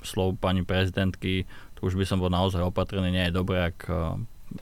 slov 0.06 0.38
pani 0.38 0.62
prezidentky. 0.62 1.48
Tu 1.48 1.80
už 1.82 1.98
by 1.98 2.06
som 2.06 2.22
bol 2.22 2.30
naozaj 2.30 2.62
opatrný. 2.62 3.10
Nie 3.10 3.32
je 3.32 3.40
dobré, 3.40 3.74
ak 3.74 3.78
eh, 3.90 3.98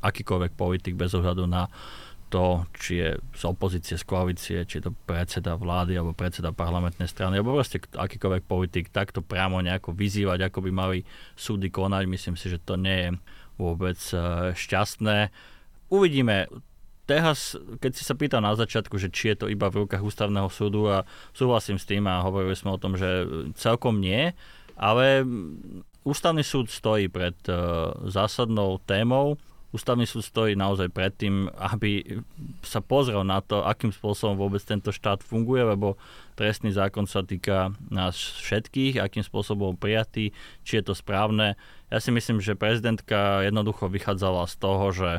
akýkoľvek 0.02 0.54
politik 0.54 0.94
bez 0.94 1.18
ohľadu 1.18 1.50
na 1.50 1.66
uh, 1.66 2.09
to, 2.30 2.70
či 2.78 3.02
je 3.02 3.10
z 3.18 3.44
opozície, 3.44 3.98
z 3.98 4.06
koalície, 4.06 4.58
či 4.64 4.80
je 4.80 4.90
to 4.90 4.94
predseda 4.94 5.58
vlády 5.58 5.98
alebo 5.98 6.14
predseda 6.14 6.54
parlamentnej 6.54 7.10
strany, 7.10 7.42
alebo 7.42 7.58
proste 7.58 7.82
akýkoľvek 7.82 8.44
politik 8.46 8.94
takto 8.94 9.26
priamo 9.26 9.60
nejako 9.60 9.98
vyzývať, 9.98 10.48
ako 10.48 10.70
by 10.70 10.72
mali 10.72 10.98
súdy 11.34 11.74
konať. 11.74 12.06
Myslím 12.06 12.38
si, 12.38 12.54
že 12.54 12.62
to 12.62 12.78
nie 12.78 13.10
je 13.10 13.10
vôbec 13.60 14.00
e, 14.14 14.54
šťastné. 14.56 15.34
Uvidíme. 15.90 16.48
Teraz, 17.10 17.58
keď 17.82 17.92
si 17.98 18.06
sa 18.06 18.14
pýtal 18.14 18.46
na 18.46 18.54
začiatku, 18.54 19.02
že 19.02 19.10
či 19.10 19.34
je 19.34 19.42
to 19.42 19.46
iba 19.50 19.66
v 19.74 19.82
rukách 19.84 20.06
ústavného 20.06 20.46
súdu 20.54 20.86
a 20.86 21.10
súhlasím 21.34 21.82
s 21.82 21.90
tým 21.90 22.06
a 22.06 22.22
hovorili 22.22 22.54
sme 22.54 22.78
o 22.78 22.82
tom, 22.82 22.94
že 22.94 23.26
celkom 23.58 23.98
nie, 23.98 24.30
ale 24.78 25.26
ústavný 26.06 26.46
súd 26.46 26.70
stojí 26.70 27.10
pred 27.10 27.34
uh, 27.50 27.98
zásadnou 28.06 28.78
témou, 28.86 29.42
Ústavný 29.70 30.10
súd 30.10 30.26
stojí 30.26 30.58
naozaj 30.58 30.90
pred 30.90 31.14
tým, 31.14 31.46
aby 31.62 32.22
sa 32.66 32.82
pozrel 32.82 33.22
na 33.22 33.38
to, 33.38 33.62
akým 33.62 33.94
spôsobom 33.94 34.34
vôbec 34.34 34.66
tento 34.66 34.90
štát 34.90 35.22
funguje, 35.22 35.62
lebo 35.62 35.94
trestný 36.34 36.74
zákon 36.74 37.06
sa 37.06 37.22
týka 37.22 37.78
nás 37.94 38.18
všetkých, 38.18 38.98
akým 38.98 39.22
spôsobom 39.22 39.78
prijatý, 39.78 40.34
či 40.66 40.82
je 40.82 40.90
to 40.90 40.98
správne. 40.98 41.54
Ja 41.94 42.02
si 42.02 42.10
myslím, 42.10 42.42
že 42.42 42.58
prezidentka 42.58 43.46
jednoducho 43.46 43.94
vychádzala 43.94 44.50
z 44.50 44.56
toho, 44.58 44.86
že 44.90 45.12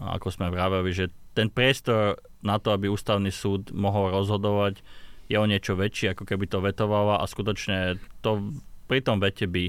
ako 0.00 0.28
sme 0.32 0.48
vraveli, 0.48 0.96
že 0.96 1.12
ten 1.36 1.52
priestor 1.52 2.16
na 2.40 2.56
to, 2.56 2.72
aby 2.72 2.88
ústavný 2.88 3.28
súd 3.28 3.76
mohol 3.76 4.08
rozhodovať, 4.08 4.80
je 5.28 5.36
o 5.36 5.44
niečo 5.44 5.76
väčší, 5.76 6.16
ako 6.16 6.24
keby 6.24 6.48
to 6.48 6.64
vetovala 6.64 7.20
a 7.20 7.28
skutočne 7.28 8.00
to 8.24 8.56
pri 8.86 9.02
tom 9.02 9.18
vete 9.18 9.50
by 9.50 9.68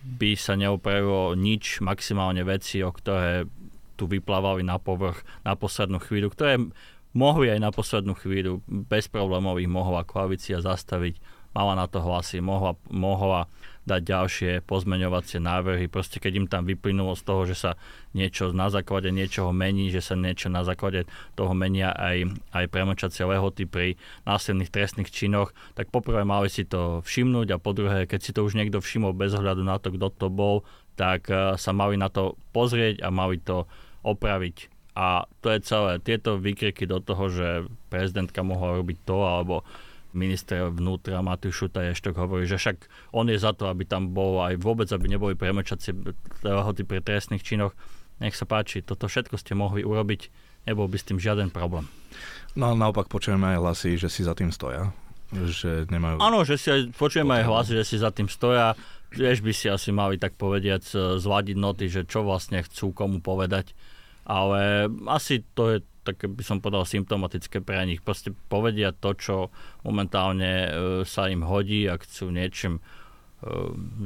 by 0.00 0.32
sa 0.36 0.56
neupravilo 0.56 1.36
nič, 1.36 1.84
maximálne 1.84 2.40
veci, 2.44 2.80
o 2.80 2.90
ktoré 2.90 3.44
tu 4.00 4.08
vyplávali 4.08 4.64
na 4.64 4.80
povrch 4.80 5.20
na 5.44 5.52
poslednú 5.52 6.00
chvíľu, 6.00 6.32
ktoré 6.32 6.56
mohli 7.12 7.52
aj 7.52 7.60
na 7.60 7.70
poslednú 7.74 8.16
chvíľu 8.16 8.64
bez 8.64 9.12
problémov 9.12 9.60
ich 9.60 9.68
mohla 9.68 10.06
koalícia 10.06 10.62
zastaviť. 10.64 11.20
Mala 11.52 11.74
na 11.74 11.90
to 11.90 11.98
hlasy, 12.00 12.38
mohla, 12.38 12.78
mohla 12.88 13.50
dať 13.88 14.00
ďalšie 14.04 14.52
pozmeňovacie 14.68 15.40
návrhy. 15.40 15.88
Proste 15.88 16.20
keď 16.20 16.32
im 16.36 16.46
tam 16.46 16.68
vyplynulo 16.68 17.16
z 17.16 17.22
toho, 17.24 17.42
že 17.48 17.56
sa 17.56 17.70
niečo 18.12 18.52
na 18.52 18.68
základe 18.68 19.08
niečoho 19.08 19.50
mení, 19.56 19.88
že 19.88 20.04
sa 20.04 20.14
niečo 20.14 20.52
na 20.52 20.62
základe 20.62 21.08
toho 21.32 21.56
menia 21.56 21.90
aj, 21.96 22.28
aj 22.52 22.64
premočacie 22.68 23.24
lehoty 23.24 23.64
pri 23.64 23.96
násilných 24.28 24.70
trestných 24.70 25.08
činoch, 25.08 25.56
tak 25.72 25.88
poprvé 25.88 26.28
mali 26.28 26.52
si 26.52 26.68
to 26.68 27.00
všimnúť 27.02 27.56
a 27.56 27.62
po 27.62 27.72
druhé, 27.72 28.04
keď 28.04 28.20
si 28.20 28.30
to 28.36 28.44
už 28.44 28.54
niekto 28.54 28.84
všimol 28.84 29.16
bez 29.16 29.32
ohľadu 29.32 29.64
na 29.64 29.80
to, 29.80 29.90
kto 29.96 30.12
to 30.12 30.28
bol, 30.28 30.62
tak 31.00 31.32
uh, 31.32 31.56
sa 31.56 31.72
mali 31.72 31.96
na 31.96 32.12
to 32.12 32.36
pozrieť 32.52 33.00
a 33.00 33.08
mali 33.08 33.40
to 33.40 33.64
opraviť. 34.04 34.68
A 34.98 35.24
to 35.40 35.48
je 35.54 35.64
celé. 35.64 35.96
Tieto 36.02 36.36
výkriky 36.36 36.84
do 36.84 37.00
toho, 37.00 37.32
že 37.32 37.48
prezidentka 37.88 38.44
mohla 38.44 38.76
robiť 38.76 38.98
to, 39.08 39.18
alebo 39.24 39.64
minister 40.12 40.70
vnútra 40.70 41.22
Matúš 41.22 41.66
Šutaj 41.66 41.94
Eštok 41.94 42.18
hovorí, 42.18 42.44
že 42.48 42.58
však 42.58 42.90
on 43.14 43.30
je 43.30 43.38
za 43.38 43.54
to, 43.54 43.70
aby 43.70 43.86
tam 43.86 44.10
bol 44.10 44.42
aj 44.42 44.58
vôbec, 44.58 44.90
aby 44.90 45.06
neboli 45.06 45.34
premlčacie 45.38 45.94
lehoty 46.42 46.82
pri 46.82 47.00
trestných 47.02 47.44
činoch. 47.44 47.74
Nech 48.20 48.36
sa 48.36 48.44
páči, 48.44 48.84
toto 48.84 49.08
všetko 49.08 49.40
ste 49.40 49.56
mohli 49.56 49.80
urobiť, 49.80 50.28
nebol 50.68 50.90
by 50.90 50.96
s 51.00 51.08
tým 51.08 51.16
žiaden 51.16 51.48
problém. 51.48 51.88
No 52.58 52.74
naopak 52.76 53.08
počujeme 53.08 53.56
aj 53.56 53.58
hlasy, 53.62 53.90
že 53.96 54.12
si 54.12 54.26
za 54.26 54.36
tým 54.36 54.52
stoja. 54.52 54.92
Že 55.30 55.86
nemajú... 55.88 56.18
Áno, 56.18 56.42
že 56.42 56.58
si 56.58 56.68
aj, 56.68 56.90
počujeme 56.98 57.40
aj 57.40 57.44
hlasy, 57.46 57.72
že 57.78 57.84
si 57.86 57.96
za 58.02 58.10
tým 58.10 58.26
stoja. 58.26 58.74
Tiež 59.14 59.42
by 59.42 59.52
si 59.54 59.70
asi 59.70 59.94
mali 59.94 60.18
tak 60.18 60.34
povediať 60.34 61.16
zladiť 61.18 61.56
noty, 61.58 61.86
že 61.86 62.02
čo 62.06 62.26
vlastne 62.26 62.62
chcú 62.66 62.90
komu 62.90 63.22
povedať. 63.22 63.74
Ale 64.26 64.90
asi 65.10 65.42
to 65.54 65.74
je 65.74 65.78
tak 66.04 66.24
by 66.24 66.42
som 66.44 66.64
povedal 66.64 66.88
symptomatické 66.88 67.60
pre 67.60 67.80
nich. 67.84 68.00
Proste 68.00 68.32
povedia 68.48 68.92
to, 68.92 69.12
čo 69.16 69.36
momentálne 69.84 70.52
e, 70.64 70.68
sa 71.04 71.28
im 71.28 71.44
hodí 71.44 71.86
a 71.86 72.00
chcú 72.00 72.32
niečím 72.32 72.80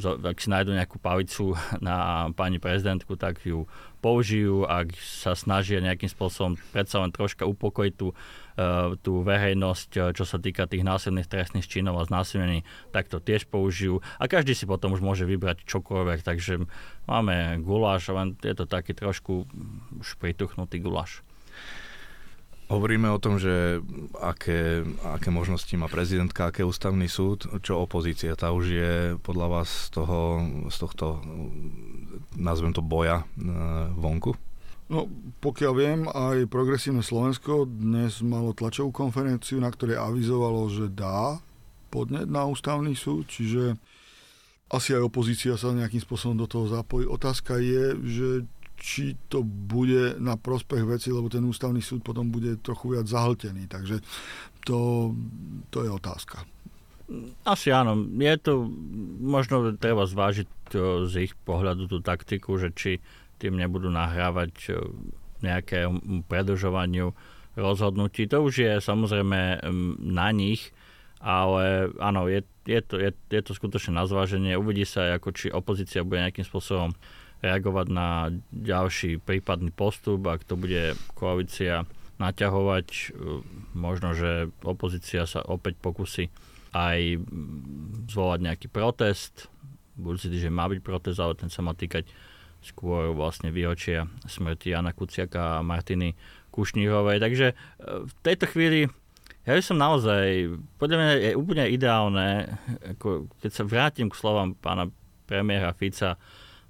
ak 0.05 0.39
si 0.39 0.47
nájdu 0.47 0.79
nejakú 0.79 1.03
pavicu 1.03 1.59
na 1.83 2.29
pani 2.39 2.63
prezidentku, 2.63 3.19
tak 3.19 3.43
ju 3.43 3.67
použijú, 3.99 4.63
ak 4.69 4.95
sa 5.01 5.35
snažia 5.35 5.83
nejakým 5.83 6.07
spôsobom 6.07 6.55
predsa 6.71 7.03
len 7.03 7.11
troška 7.11 7.49
upokojiť 7.49 7.95
tú, 7.97 8.13
uh, 8.13 8.95
tú 9.01 9.25
verejnosť, 9.25 10.15
čo 10.15 10.25
sa 10.29 10.39
týka 10.39 10.69
tých 10.69 10.87
násilných 10.87 11.27
trestných 11.27 11.67
činov 11.67 11.99
a 11.99 12.07
znásilnení, 12.07 12.63
tak 12.95 13.11
to 13.11 13.19
tiež 13.19 13.49
použijú. 13.51 14.05
A 14.21 14.31
každý 14.31 14.55
si 14.55 14.69
potom 14.69 14.95
už 14.95 15.03
môže 15.03 15.25
vybrať 15.27 15.67
čokoľvek, 15.67 16.21
takže 16.23 16.63
máme 17.11 17.65
guláš, 17.65 18.13
len 18.13 18.39
je 18.39 18.55
to 18.55 18.69
taký 18.69 18.95
trošku 18.95 19.49
už 19.99 20.09
prituchnutý 20.21 20.79
guláš. 20.79 21.25
Hovoríme 22.75 23.07
o 23.07 23.23
tom, 23.23 23.39
že 23.39 23.79
aké, 24.19 24.83
aké 25.07 25.31
možnosti 25.31 25.71
má 25.79 25.87
prezidentka, 25.87 26.51
aké 26.51 26.67
ústavný 26.67 27.07
súd, 27.07 27.47
čo 27.63 27.79
opozícia. 27.79 28.35
Tá 28.35 28.51
už 28.51 28.65
je 28.67 28.93
podľa 29.23 29.47
vás 29.47 29.71
z, 29.87 29.89
toho, 29.95 30.43
z 30.67 30.77
tohto, 30.83 31.23
nazvem 32.35 32.75
to, 32.75 32.83
boja 32.83 33.23
e, 33.23 33.47
vonku? 33.95 34.35
No, 34.91 35.07
pokiaľ 35.39 35.73
viem, 35.79 36.01
aj 36.11 36.51
Progresívne 36.51 37.07
Slovensko 37.07 37.63
dnes 37.71 38.19
malo 38.27 38.51
tlačovú 38.51 38.91
konferenciu, 38.91 39.63
na 39.63 39.71
ktorej 39.71 39.95
avizovalo, 39.95 40.67
že 40.67 40.91
dá 40.91 41.39
podnet 41.95 42.27
na 42.27 42.43
ústavný 42.43 42.99
súd, 42.99 43.31
čiže 43.31 43.79
asi 44.67 44.99
aj 44.99 45.07
opozícia 45.07 45.55
sa 45.55 45.71
nejakým 45.71 46.03
spôsobom 46.03 46.35
do 46.43 46.51
toho 46.51 46.67
zapojí. 46.67 47.07
Otázka 47.07 47.55
je, 47.63 47.95
že 48.03 48.29
či 48.79 49.17
to 49.31 49.41
bude 49.47 50.19
na 50.21 50.37
prospech 50.37 50.85
veci, 50.85 51.09
lebo 51.09 51.31
ten 51.33 51.45
ústavný 51.47 51.81
súd 51.81 52.05
potom 52.05 52.29
bude 52.29 52.61
trochu 52.61 52.99
viac 52.99 53.07
zahltený. 53.09 53.71
Takže 53.71 54.03
to, 54.67 55.11
to 55.71 55.87
je 55.87 55.91
otázka. 55.91 56.45
Asi 57.45 57.69
áno. 57.69 58.01
Je 58.01 58.37
to, 58.41 58.65
možno 59.21 59.77
treba 59.77 60.09
zvážiť 60.09 60.49
to, 60.73 61.05
z 61.05 61.29
ich 61.31 61.33
pohľadu 61.45 61.87
tú 61.89 62.01
taktiku, 62.01 62.57
že 62.57 62.73
či 62.73 62.93
tým 63.37 63.61
nebudú 63.61 63.93
nahrávať 63.93 64.73
nejaké 65.45 65.85
predlžovaniu 66.31 67.13
rozhodnutí. 67.55 68.25
To 68.33 68.43
už 68.43 68.55
je 68.57 68.73
samozrejme 68.81 69.63
na 70.01 70.29
nich, 70.33 70.73
ale 71.21 71.93
áno, 72.01 72.27
je, 72.27 72.41
je, 72.65 72.81
to, 72.81 72.97
je, 72.97 73.11
je 73.13 73.43
to 73.45 73.53
skutočne 73.53 73.95
na 73.95 74.09
zváženie. 74.09 74.57
Uvidí 74.57 74.89
sa, 74.89 75.21
ako 75.21 75.29
či 75.37 75.53
opozícia 75.53 76.05
bude 76.05 76.25
nejakým 76.25 76.45
spôsobom 76.49 76.97
reagovať 77.45 77.87
na 77.93 78.33
ďalší 78.49 79.21
prípadný 79.21 79.69
postup, 79.69 80.25
ak 80.25 80.49
to 80.49 80.57
bude 80.57 80.97
koalícia 81.13 81.85
naťahovať, 82.17 82.87
e, 82.89 83.05
možno, 83.77 84.17
že 84.17 84.49
opozícia 84.65 85.29
sa 85.29 85.45
opäť 85.45 85.77
pokusí 85.85 86.33
aj 86.73 87.21
zvolať 88.11 88.41
nejaký 88.41 88.67
protest. 88.73 89.53
Budú 89.95 90.19
si 90.19 90.33
že 90.33 90.51
má 90.51 90.67
byť 90.67 90.81
protest, 90.81 91.21
ale 91.21 91.39
ten 91.39 91.53
sa 91.53 91.63
má 91.63 91.77
týkať 91.77 92.09
skôr 92.65 93.13
vlastne 93.13 93.53
výročia 93.53 94.09
smrti 94.25 94.73
Jana 94.73 94.97
Kuciaka 94.97 95.61
a 95.61 95.67
Martiny 95.67 96.17
Kušnírovej. 96.51 97.21
Takže 97.21 97.47
e, 97.53 97.55
v 98.09 98.13
tejto 98.25 98.49
chvíli 98.49 98.89
ja 99.45 99.53
by 99.53 99.61
som 99.61 99.77
naozaj, 99.77 100.57
podľa 100.81 100.97
mňa 100.97 101.11
je 101.21 101.33
úplne 101.37 101.65
ideálne, 101.69 102.57
ako 102.97 103.29
keď 103.45 103.51
sa 103.53 103.69
vrátim 103.69 104.09
k 104.09 104.17
slovám 104.17 104.57
pána 104.57 104.89
premiéra 105.29 105.77
Fica, 105.77 106.17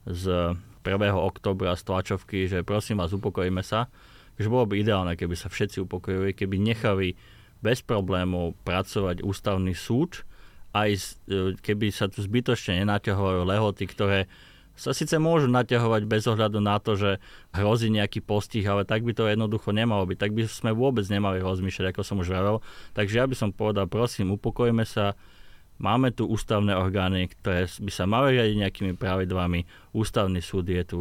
z 0.04 0.54
1. 0.84 1.00
oktobra 1.16 1.72
z 1.74 1.82
tlačovky, 1.88 2.44
že 2.44 2.60
prosím 2.60 3.00
vás, 3.00 3.16
upokojíme 3.16 3.64
sa. 3.64 3.88
že 4.34 4.50
bolo 4.50 4.66
by 4.66 4.82
ideálne, 4.82 5.14
keby 5.14 5.38
sa 5.38 5.46
všetci 5.46 5.86
upokojili, 5.86 6.34
keby 6.34 6.58
nechali 6.58 7.14
bez 7.62 7.80
problémov 7.80 8.58
pracovať 8.66 9.22
ústavný 9.22 9.72
súd, 9.72 10.26
aj 10.74 10.90
e, 10.90 11.00
keby 11.62 11.94
sa 11.94 12.10
tu 12.10 12.18
zbytočne 12.20 12.82
nenaťahovali 12.82 13.46
lehoty, 13.46 13.86
ktoré 13.86 14.26
sa 14.74 14.90
síce 14.90 15.14
môžu 15.22 15.46
naťahovať 15.46 16.02
bez 16.02 16.26
ohľadu 16.26 16.58
na 16.58 16.82
to, 16.82 16.98
že 16.98 17.22
hrozí 17.54 17.94
nejaký 17.94 18.18
postih, 18.18 18.66
ale 18.66 18.82
tak 18.82 19.06
by 19.06 19.14
to 19.14 19.30
jednoducho 19.30 19.70
nemalo 19.70 20.02
byť. 20.02 20.18
Tak 20.18 20.34
by 20.34 20.42
sme 20.50 20.74
vôbec 20.74 21.06
nemali 21.06 21.38
rozmýšľať, 21.38 21.94
ako 21.94 22.02
som 22.02 22.18
už 22.18 22.34
vravel. 22.34 22.58
Takže 22.98 23.22
ja 23.22 23.24
by 23.30 23.38
som 23.38 23.54
povedal, 23.54 23.86
prosím, 23.86 24.34
upokojme 24.34 24.82
sa, 24.82 25.14
Máme 25.78 26.14
tu 26.14 26.30
ústavné 26.30 26.72
orgány, 26.78 27.26
ktoré 27.34 27.66
by 27.66 27.92
sa 27.92 28.06
mali 28.06 28.38
riadiť 28.38 28.56
nejakými 28.62 28.92
pravidlami. 28.94 29.66
Ústavný 29.90 30.38
súd 30.38 30.70
je 30.70 30.82
tu, 30.86 30.98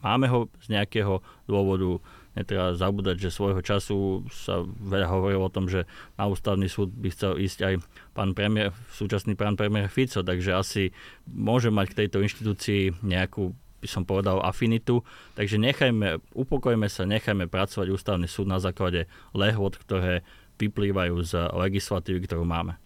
máme 0.00 0.30
ho 0.30 0.46
z 0.62 0.78
nejakého 0.78 1.18
dôvodu. 1.50 1.98
Netreba 2.36 2.76
zabúdať, 2.76 3.16
že 3.16 3.32
svojho 3.32 3.64
času 3.64 4.28
sa 4.28 4.60
veľa 4.62 5.08
hovorilo 5.08 5.48
o 5.48 5.54
tom, 5.54 5.72
že 5.72 5.88
na 6.20 6.28
ústavný 6.28 6.68
súd 6.68 6.92
by 6.92 7.08
chcel 7.08 7.40
ísť 7.40 7.58
aj 7.64 7.74
pán 8.12 8.36
premiér, 8.36 8.76
súčasný 8.92 9.40
pán 9.40 9.56
premiér 9.56 9.88
Fico, 9.88 10.20
takže 10.20 10.52
asi 10.52 10.82
môže 11.24 11.72
mať 11.72 11.96
k 11.96 11.98
tejto 12.04 12.20
inštitúcii 12.20 13.00
nejakú 13.00 13.56
by 13.80 13.88
som 13.88 14.04
povedal, 14.08 14.40
afinitu. 14.40 15.04
Takže 15.36 15.60
nechajme, 15.60 16.20
upokojme 16.32 16.88
sa, 16.88 17.08
nechajme 17.08 17.48
pracovať 17.48 17.92
ústavný 17.92 18.28
súd 18.28 18.48
na 18.48 18.60
základe 18.60 19.08
lehôd, 19.36 19.76
ktoré 19.80 20.24
vyplývajú 20.56 21.16
z 21.24 21.32
legislatívy, 21.52 22.24
ktorú 22.24 22.44
máme. 22.48 22.80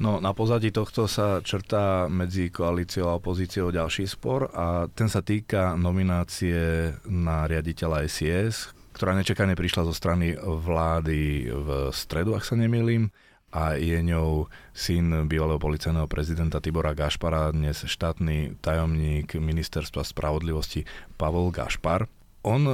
No 0.00 0.16
na 0.16 0.32
pozadí 0.32 0.72
tohto 0.72 1.04
sa 1.04 1.44
črtá 1.44 2.08
medzi 2.08 2.48
koalíciou 2.48 3.12
a 3.12 3.20
opozíciou 3.20 3.68
ďalší 3.68 4.08
spor 4.08 4.48
a 4.56 4.88
ten 4.88 5.12
sa 5.12 5.20
týka 5.20 5.76
nominácie 5.76 6.88
na 7.04 7.44
riaditeľa 7.44 8.08
SIS, 8.08 8.72
ktorá 8.96 9.12
nečakane 9.12 9.52
prišla 9.52 9.84
zo 9.84 9.92
strany 9.92 10.40
vlády 10.40 11.52
v 11.52 11.68
stredu, 11.92 12.32
ak 12.32 12.48
sa 12.48 12.56
nemýlim 12.56 13.12
a 13.52 13.76
je 13.76 14.00
ňou 14.00 14.48
syn 14.72 15.28
bývalého 15.28 15.60
policajného 15.60 16.08
prezidenta 16.08 16.64
Tibora 16.64 16.96
Gašpara, 16.96 17.52
dnes 17.52 17.84
štátny 17.84 18.56
tajomník 18.64 19.36
ministerstva 19.36 20.00
spravodlivosti 20.00 20.88
Pavol 21.20 21.52
Gašpar. 21.52 22.08
On 22.40 22.72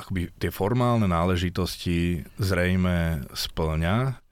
akoby 0.00 0.32
tie 0.40 0.48
formálne 0.48 1.04
náležitosti 1.04 2.24
zrejme 2.40 3.28
splňa, 3.36 4.24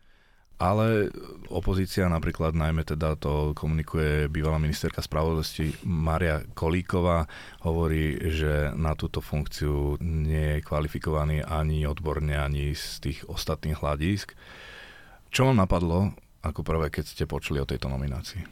ale 0.59 1.11
opozícia 1.51 2.07
napríklad 2.07 2.55
najmä 2.55 2.87
teda 2.87 3.19
to 3.19 3.53
komunikuje 3.59 4.31
bývalá 4.31 4.63
ministerka 4.63 5.03
spravodlivosti 5.03 5.75
Maria 5.83 6.47
Kolíková, 6.55 7.27
hovorí, 7.67 8.17
že 8.31 8.71
na 8.79 8.95
túto 8.95 9.19
funkciu 9.19 9.99
nie 10.01 10.59
je 10.59 10.65
kvalifikovaný 10.65 11.43
ani 11.43 11.85
odborne, 11.85 12.39
ani 12.39 12.73
z 12.73 13.03
tých 13.03 13.19
ostatných 13.27 13.83
hľadisk. 13.83 14.39
Čo 15.35 15.51
vám 15.51 15.59
napadlo 15.59 16.15
ako 16.47 16.63
prvé, 16.63 16.87
keď 16.93 17.05
ste 17.11 17.25
počuli 17.27 17.59
o 17.59 17.67
tejto 17.67 17.91
nominácii? 17.91 18.45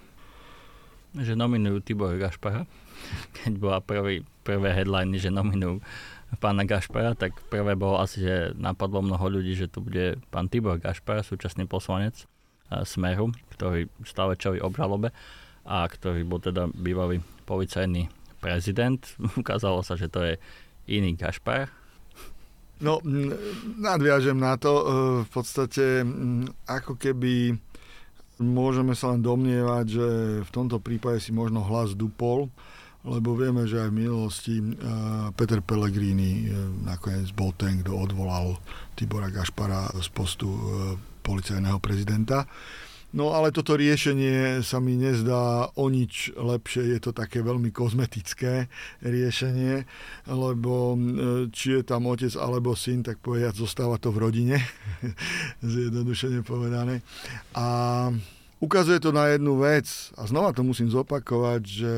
Že 1.12 1.36
nominujú 1.36 1.84
Tibor 1.84 2.16
Gašpara. 2.16 2.64
Keď 3.36 3.52
bola 3.60 3.84
prvý, 3.84 4.24
prvé 4.42 4.72
headliny, 4.72 5.20
že 5.20 5.28
nominujú 5.28 5.84
pána 6.40 6.64
Gašpara, 6.64 7.12
tak 7.18 7.36
prvé 7.52 7.76
bolo 7.76 8.00
asi, 8.00 8.24
že 8.24 8.56
napadlo 8.56 9.04
mnoho 9.04 9.40
ľudí, 9.40 9.52
že 9.52 9.68
tu 9.68 9.84
bude 9.84 10.16
pán 10.32 10.48
Tibor 10.48 10.80
Gašpar, 10.80 11.20
súčasný 11.20 11.68
poslanec 11.68 12.24
Smeru, 12.88 13.36
ktorý 13.52 13.92
stále 14.06 14.38
čeli 14.40 14.56
obžalobe 14.56 15.12
a 15.68 15.84
ktorý 15.84 16.24
bol 16.24 16.40
teda 16.40 16.72
bývalý 16.72 17.20
policajný 17.44 18.08
prezident. 18.40 18.98
Ukázalo 19.40 19.84
sa, 19.84 19.94
že 19.94 20.08
to 20.08 20.24
je 20.24 20.34
iný 20.88 21.14
Gašpar. 21.14 21.68
No, 22.82 22.98
nadviažem 23.78 24.34
na 24.34 24.58
to. 24.58 24.72
E, 24.74 24.84
v 25.22 25.28
podstate 25.30 26.02
ako 26.66 26.98
keby 26.98 27.54
môžeme 28.42 28.98
sa 28.98 29.14
len 29.14 29.22
domnievať, 29.22 29.84
že 29.86 30.08
v 30.42 30.50
tomto 30.50 30.82
prípade 30.82 31.22
si 31.22 31.30
možno 31.30 31.62
hlas 31.62 31.94
dupol 31.94 32.50
lebo 33.02 33.34
vieme, 33.34 33.66
že 33.66 33.82
aj 33.82 33.90
v 33.90 33.98
minulosti 33.98 34.54
Peter 35.34 35.58
Pellegrini 35.58 36.46
eh, 36.46 36.54
nakoniec 36.86 37.34
bol 37.34 37.50
ten, 37.54 37.82
kto 37.82 37.98
odvolal 37.98 38.58
Tibora 38.94 39.30
Gašpara 39.30 39.90
z 39.98 40.08
postu 40.14 40.48
eh, 40.48 40.60
policajného 41.26 41.78
prezidenta. 41.82 42.46
No 43.12 43.36
ale 43.36 43.52
toto 43.52 43.76
riešenie 43.76 44.64
sa 44.64 44.80
mi 44.80 44.96
nezdá 44.96 45.68
o 45.76 45.92
nič 45.92 46.32
lepšie, 46.32 46.96
je 46.96 47.00
to 47.04 47.12
také 47.12 47.44
veľmi 47.44 47.68
kozmetické 47.68 48.72
riešenie, 49.04 49.84
lebo 50.32 50.96
či 51.52 51.76
je 51.76 51.82
tam 51.84 52.08
otec 52.08 52.32
alebo 52.40 52.72
syn, 52.72 53.04
tak 53.04 53.20
povedať, 53.20 53.60
zostáva 53.60 54.00
to 54.00 54.08
v 54.16 54.22
rodine, 54.24 54.56
zjednodušene 55.60 56.40
povedané. 56.40 57.04
A 57.52 58.08
ukazuje 58.64 58.96
to 58.96 59.12
na 59.12 59.28
jednu 59.36 59.60
vec, 59.60 59.84
a 60.16 60.24
znova 60.24 60.56
to 60.56 60.64
musím 60.64 60.88
zopakovať, 60.88 61.62
že 61.68 61.92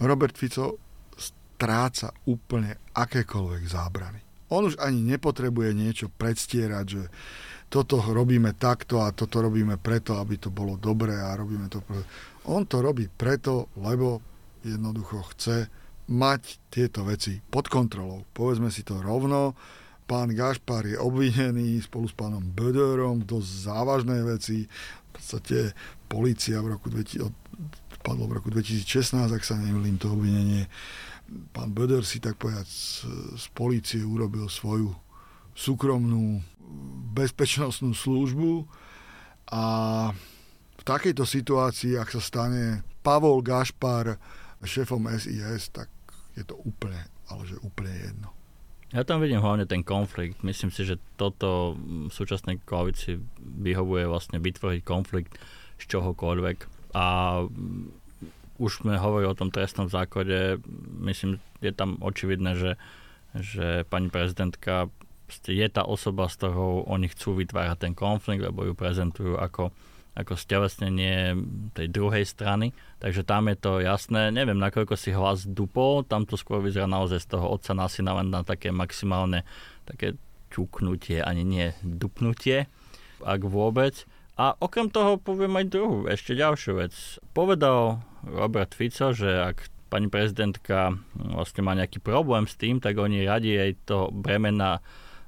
Robert 0.00 0.36
Fico 0.36 0.80
stráca 1.16 2.08
úplne 2.24 2.80
akékoľvek 2.96 3.62
zábrany. 3.68 4.20
On 4.50 4.66
už 4.66 4.80
ani 4.80 5.04
nepotrebuje 5.04 5.70
niečo 5.76 6.06
predstierať, 6.10 6.86
že 6.88 7.02
toto 7.70 8.02
robíme 8.02 8.58
takto 8.58 8.98
a 8.98 9.14
toto 9.14 9.38
robíme 9.38 9.78
preto, 9.78 10.18
aby 10.18 10.42
to 10.42 10.50
bolo 10.50 10.74
dobré 10.74 11.14
a 11.14 11.38
robíme 11.38 11.70
to 11.70 11.78
preto. 11.86 12.02
On 12.50 12.66
to 12.66 12.82
robí 12.82 13.06
preto, 13.06 13.70
lebo 13.78 14.18
jednoducho 14.66 15.22
chce 15.36 15.70
mať 16.10 16.58
tieto 16.72 17.06
veci 17.06 17.38
pod 17.38 17.70
kontrolou. 17.70 18.26
Povedzme 18.34 18.74
si 18.74 18.82
to 18.82 18.98
rovno, 18.98 19.54
pán 20.10 20.34
Gašpar 20.34 20.82
je 20.90 20.98
obvinený 20.98 21.78
spolu 21.86 22.10
s 22.10 22.14
pánom 22.18 22.42
Böderom 22.42 23.22
dosť 23.22 23.70
závažné 23.70 24.18
veci. 24.26 24.66
V 24.66 25.08
podstate 25.14 25.70
policia 26.10 26.58
v 26.58 26.74
roku 26.74 26.90
2000, 26.90 27.30
padlo 28.00 28.26
v 28.26 28.40
roku 28.40 28.48
2016, 28.48 29.30
ak 29.30 29.44
sa 29.44 29.60
nemýlim 29.60 30.00
to 30.00 30.12
obvinenie. 30.12 30.66
Pán 31.54 31.70
Böder 31.70 32.02
si 32.02 32.18
tak 32.18 32.40
povedať 32.40 32.66
z, 32.66 33.06
z 33.38 33.44
policie 33.54 34.02
urobil 34.02 34.50
svoju 34.50 34.90
súkromnú 35.54 36.42
bezpečnostnú 37.14 37.94
službu 37.94 38.66
a 39.50 39.64
v 40.80 40.82
takejto 40.82 41.28
situácii, 41.28 42.00
ak 42.00 42.08
sa 42.08 42.22
stane 42.22 42.82
Pavol 43.04 43.44
Gašpar 43.44 44.16
šéfom 44.64 45.08
SIS, 45.12 45.72
tak 45.72 45.88
je 46.36 46.44
to 46.44 46.56
úplne, 46.64 47.00
ale 47.28 47.42
že 47.44 47.56
úplne 47.60 47.92
jedno. 47.92 48.28
Ja 48.90 49.06
tam 49.06 49.22
vidím 49.22 49.38
hlavne 49.38 49.70
ten 49.70 49.86
konflikt. 49.86 50.42
Myslím 50.42 50.74
si, 50.74 50.82
že 50.82 50.98
toto 51.14 51.78
v 51.78 52.10
súčasnej 52.10 52.58
koalícii 52.66 53.22
vyhovuje 53.38 54.10
vlastne 54.10 54.42
vytvoriť 54.42 54.82
konflikt 54.82 55.38
z 55.78 55.84
čohokoľvek. 55.94 56.79
A 56.96 57.04
už 58.60 58.84
sme 58.84 59.00
hovorili 59.00 59.30
o 59.30 59.38
tom 59.38 59.48
trestnom 59.48 59.88
základe. 59.88 60.60
Myslím, 61.00 61.40
je 61.64 61.72
tam 61.72 61.96
očividné, 62.02 62.56
že, 62.58 62.72
že 63.32 63.88
pani 63.88 64.12
prezidentka 64.12 64.92
je 65.46 65.68
tá 65.70 65.86
osoba, 65.86 66.26
s 66.26 66.36
ktorou 66.36 66.90
oni 66.90 67.06
chcú 67.06 67.38
vytvárať 67.38 67.86
ten 67.86 67.94
konflikt, 67.94 68.42
lebo 68.42 68.66
ju 68.66 68.74
prezentujú 68.74 69.38
ako 69.38 69.70
ako 70.10 70.34
stelesnenie 70.34 71.38
tej 71.72 71.86
druhej 71.86 72.26
strany. 72.26 72.74
Takže 72.98 73.22
tam 73.22 73.46
je 73.46 73.56
to 73.56 73.72
jasné. 73.78 74.34
Neviem, 74.34 74.58
nakoľko 74.58 74.98
si 74.98 75.14
hlas 75.14 75.46
dupol, 75.46 76.02
tam 76.02 76.26
to 76.26 76.34
skôr 76.34 76.58
vyzerá 76.58 76.90
naozaj 76.90 77.22
z 77.22 77.28
toho 77.38 77.46
otca 77.46 77.72
na 77.72 77.86
syna 77.86 78.18
len 78.18 78.28
na 78.28 78.42
také 78.42 78.74
maximálne 78.74 79.46
také 79.86 80.18
čuknutie, 80.50 81.22
ani 81.22 81.46
nie 81.46 81.66
dupnutie, 81.86 82.66
ak 83.22 83.40
vôbec. 83.46 84.02
A 84.40 84.56
okrem 84.56 84.88
toho 84.88 85.20
poviem 85.20 85.60
aj 85.60 85.66
druhú, 85.68 86.08
ešte 86.08 86.32
ďalšiu 86.32 86.80
vec. 86.80 86.96
Povedal 87.36 88.00
Robert 88.24 88.72
Fico, 88.72 89.12
že 89.12 89.28
ak 89.28 89.68
pani 89.92 90.08
prezidentka 90.08 90.96
vlastne 91.12 91.60
má 91.60 91.76
nejaký 91.76 92.00
problém 92.00 92.48
s 92.48 92.56
tým, 92.56 92.80
tak 92.80 92.96
oni 92.96 93.28
radi 93.28 93.52
jej 93.52 93.76
to 93.84 94.08
bremena 94.08 94.80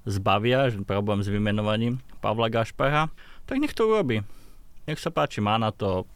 zbavia, 0.09 0.72
problém 0.88 1.20
s 1.20 1.29
vymenovaním 1.29 2.01
Pavla 2.25 2.48
Gašpara, 2.48 3.12
tak 3.44 3.61
nech 3.61 3.77
to 3.77 3.92
urobí 3.92 4.25
nech 4.87 4.98
sa 4.98 5.14
páči, 5.14 5.38
má 5.38 5.59
na 5.59 5.70
to, 5.70 6.07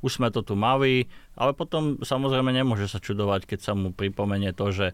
už 0.00 0.20
sme 0.20 0.32
to 0.32 0.40
tu 0.40 0.56
mali, 0.56 1.06
ale 1.36 1.52
potom 1.52 2.00
samozrejme 2.00 2.48
nemôže 2.50 2.88
sa 2.88 2.98
čudovať, 2.98 3.44
keď 3.44 3.58
sa 3.60 3.72
mu 3.76 3.92
pripomenie 3.92 4.56
to, 4.56 4.72
že 4.72 4.86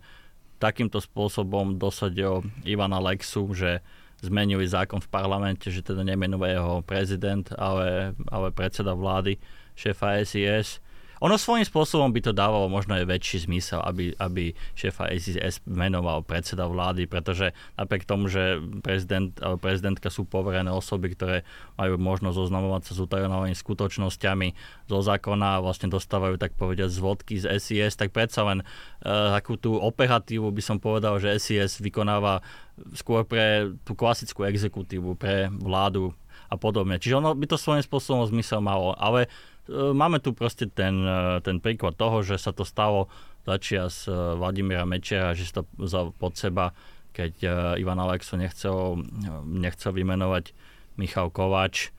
takýmto 0.59 0.99
spôsobom 0.99 1.79
dosadil 1.79 2.47
Ivana 2.67 2.99
Lexu, 2.99 3.47
že 3.55 3.85
zmenili 4.25 4.65
zákon 4.69 5.01
v 5.01 5.13
parlamente, 5.13 5.69
že 5.71 5.85
teda 5.85 6.03
nemenuje 6.03 6.57
ho 6.59 6.81
prezident, 6.81 7.45
ale, 7.57 8.17
ale 8.33 8.49
predseda 8.51 8.97
vlády, 8.97 9.37
šéfa 9.77 10.25
SIS 10.25 10.84
ono 11.25 11.41
svojím 11.41 11.65
spôsobom 11.65 12.13
by 12.13 12.21
to 12.21 12.37
dávalo 12.37 12.69
možno 12.69 13.01
aj 13.01 13.09
väčší 13.09 13.49
zmysel, 13.49 13.81
aby, 13.81 14.13
aby 14.21 14.53
šéfa 14.77 15.09
SIS 15.17 15.65
menoval 15.65 16.21
predseda 16.21 16.69
vlády, 16.69 17.09
pretože 17.09 17.57
napriek 17.81 18.05
tomu, 18.05 18.29
že 18.29 18.61
prezident 18.85 19.33
alebo 19.41 19.57
prezidentka 19.57 20.13
sú 20.13 20.29
poverené 20.29 20.69
osoby, 20.69 21.17
ktoré 21.17 21.49
majú 21.81 21.97
možnosť 21.97 22.37
zoznamovať 22.37 22.83
sa 22.85 22.93
s 22.93 23.01
utajenými 23.01 23.57
skutočnosťami 23.57 24.49
zo 24.85 25.01
zákona 25.01 25.57
a 25.57 25.63
vlastne 25.65 25.89
dostávajú 25.89 26.37
tak 26.37 26.61
povedať 26.61 26.93
zvodky 26.93 27.41
z 27.41 27.57
SIS, 27.57 27.97
tak 27.97 28.13
predsa 28.13 28.45
len 28.45 28.61
uh, 28.61 29.33
takú 29.33 29.57
tú 29.57 29.81
operatívu 29.81 30.53
by 30.53 30.61
som 30.61 30.77
povedal, 30.77 31.17
že 31.25 31.41
SIS 31.41 31.81
vykonáva 31.81 32.45
skôr 32.93 33.25
pre 33.25 33.73
tú 33.89 33.97
klasickú 33.97 34.45
exekutívu, 34.45 35.17
pre 35.17 35.49
vládu 35.49 36.13
a 36.53 36.61
podobne. 36.61 37.01
Čiže 37.01 37.17
ono 37.17 37.33
by 37.33 37.49
to 37.49 37.57
svojím 37.57 37.81
spôsobom 37.81 38.29
zmysel 38.29 38.61
malo, 38.61 38.93
ale 39.01 39.33
E, 39.54 39.54
máme 39.71 40.21
tu 40.21 40.37
proste 40.37 40.69
ten, 40.69 41.01
e, 41.05 41.41
ten 41.41 41.61
príklad 41.61 41.97
toho, 41.97 42.21
že 42.21 42.37
sa 42.37 42.53
to 42.53 42.67
stalo 42.67 43.09
začias 43.49 44.05
e, 44.05 44.13
Vladimíra 44.13 44.85
Mečera, 44.85 45.33
že 45.33 45.49
si 45.49 45.53
to 45.53 45.65
vzal 45.81 46.13
pod 46.17 46.37
seba, 46.37 46.77
keď 47.15 47.47
Ivan 47.79 48.03
Alexo 48.03 48.35
nechcel, 48.35 48.99
nechcel 49.47 49.95
vymenovať 49.95 50.51
Michal 50.99 51.31
Kovač. 51.31 51.95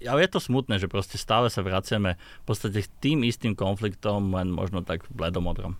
Ale 0.00 0.24
je 0.24 0.30
to 0.32 0.40
smutné, 0.40 0.80
že 0.80 0.88
proste 0.88 1.20
stále 1.20 1.52
sa 1.52 1.60
vraceme 1.60 2.16
v 2.16 2.44
podstate 2.48 2.80
tým 3.04 3.28
istým 3.28 3.52
konfliktom, 3.52 4.32
len 4.32 4.48
možno 4.48 4.80
tak 4.80 5.04
bledomodrom. 5.12 5.76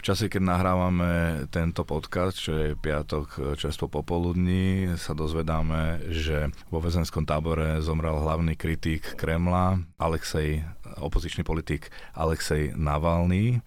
V 0.00 0.08
čase, 0.08 0.32
keď 0.32 0.56
nahrávame 0.56 1.44
tento 1.52 1.84
podcast, 1.84 2.40
čo 2.40 2.56
je 2.56 2.68
piatok 2.72 3.52
často 3.60 3.84
popoludní, 3.84 4.96
sa 4.96 5.12
dozvedáme, 5.12 6.08
že 6.08 6.48
vo 6.72 6.80
väzenskom 6.80 7.28
tábore 7.28 7.84
zomrel 7.84 8.16
hlavný 8.16 8.56
kritik 8.56 9.04
Kremla, 9.20 9.76
Alexej, 10.00 10.64
opozičný 11.04 11.44
politik 11.44 11.92
Alexej 12.16 12.72
Navalny. 12.80 13.60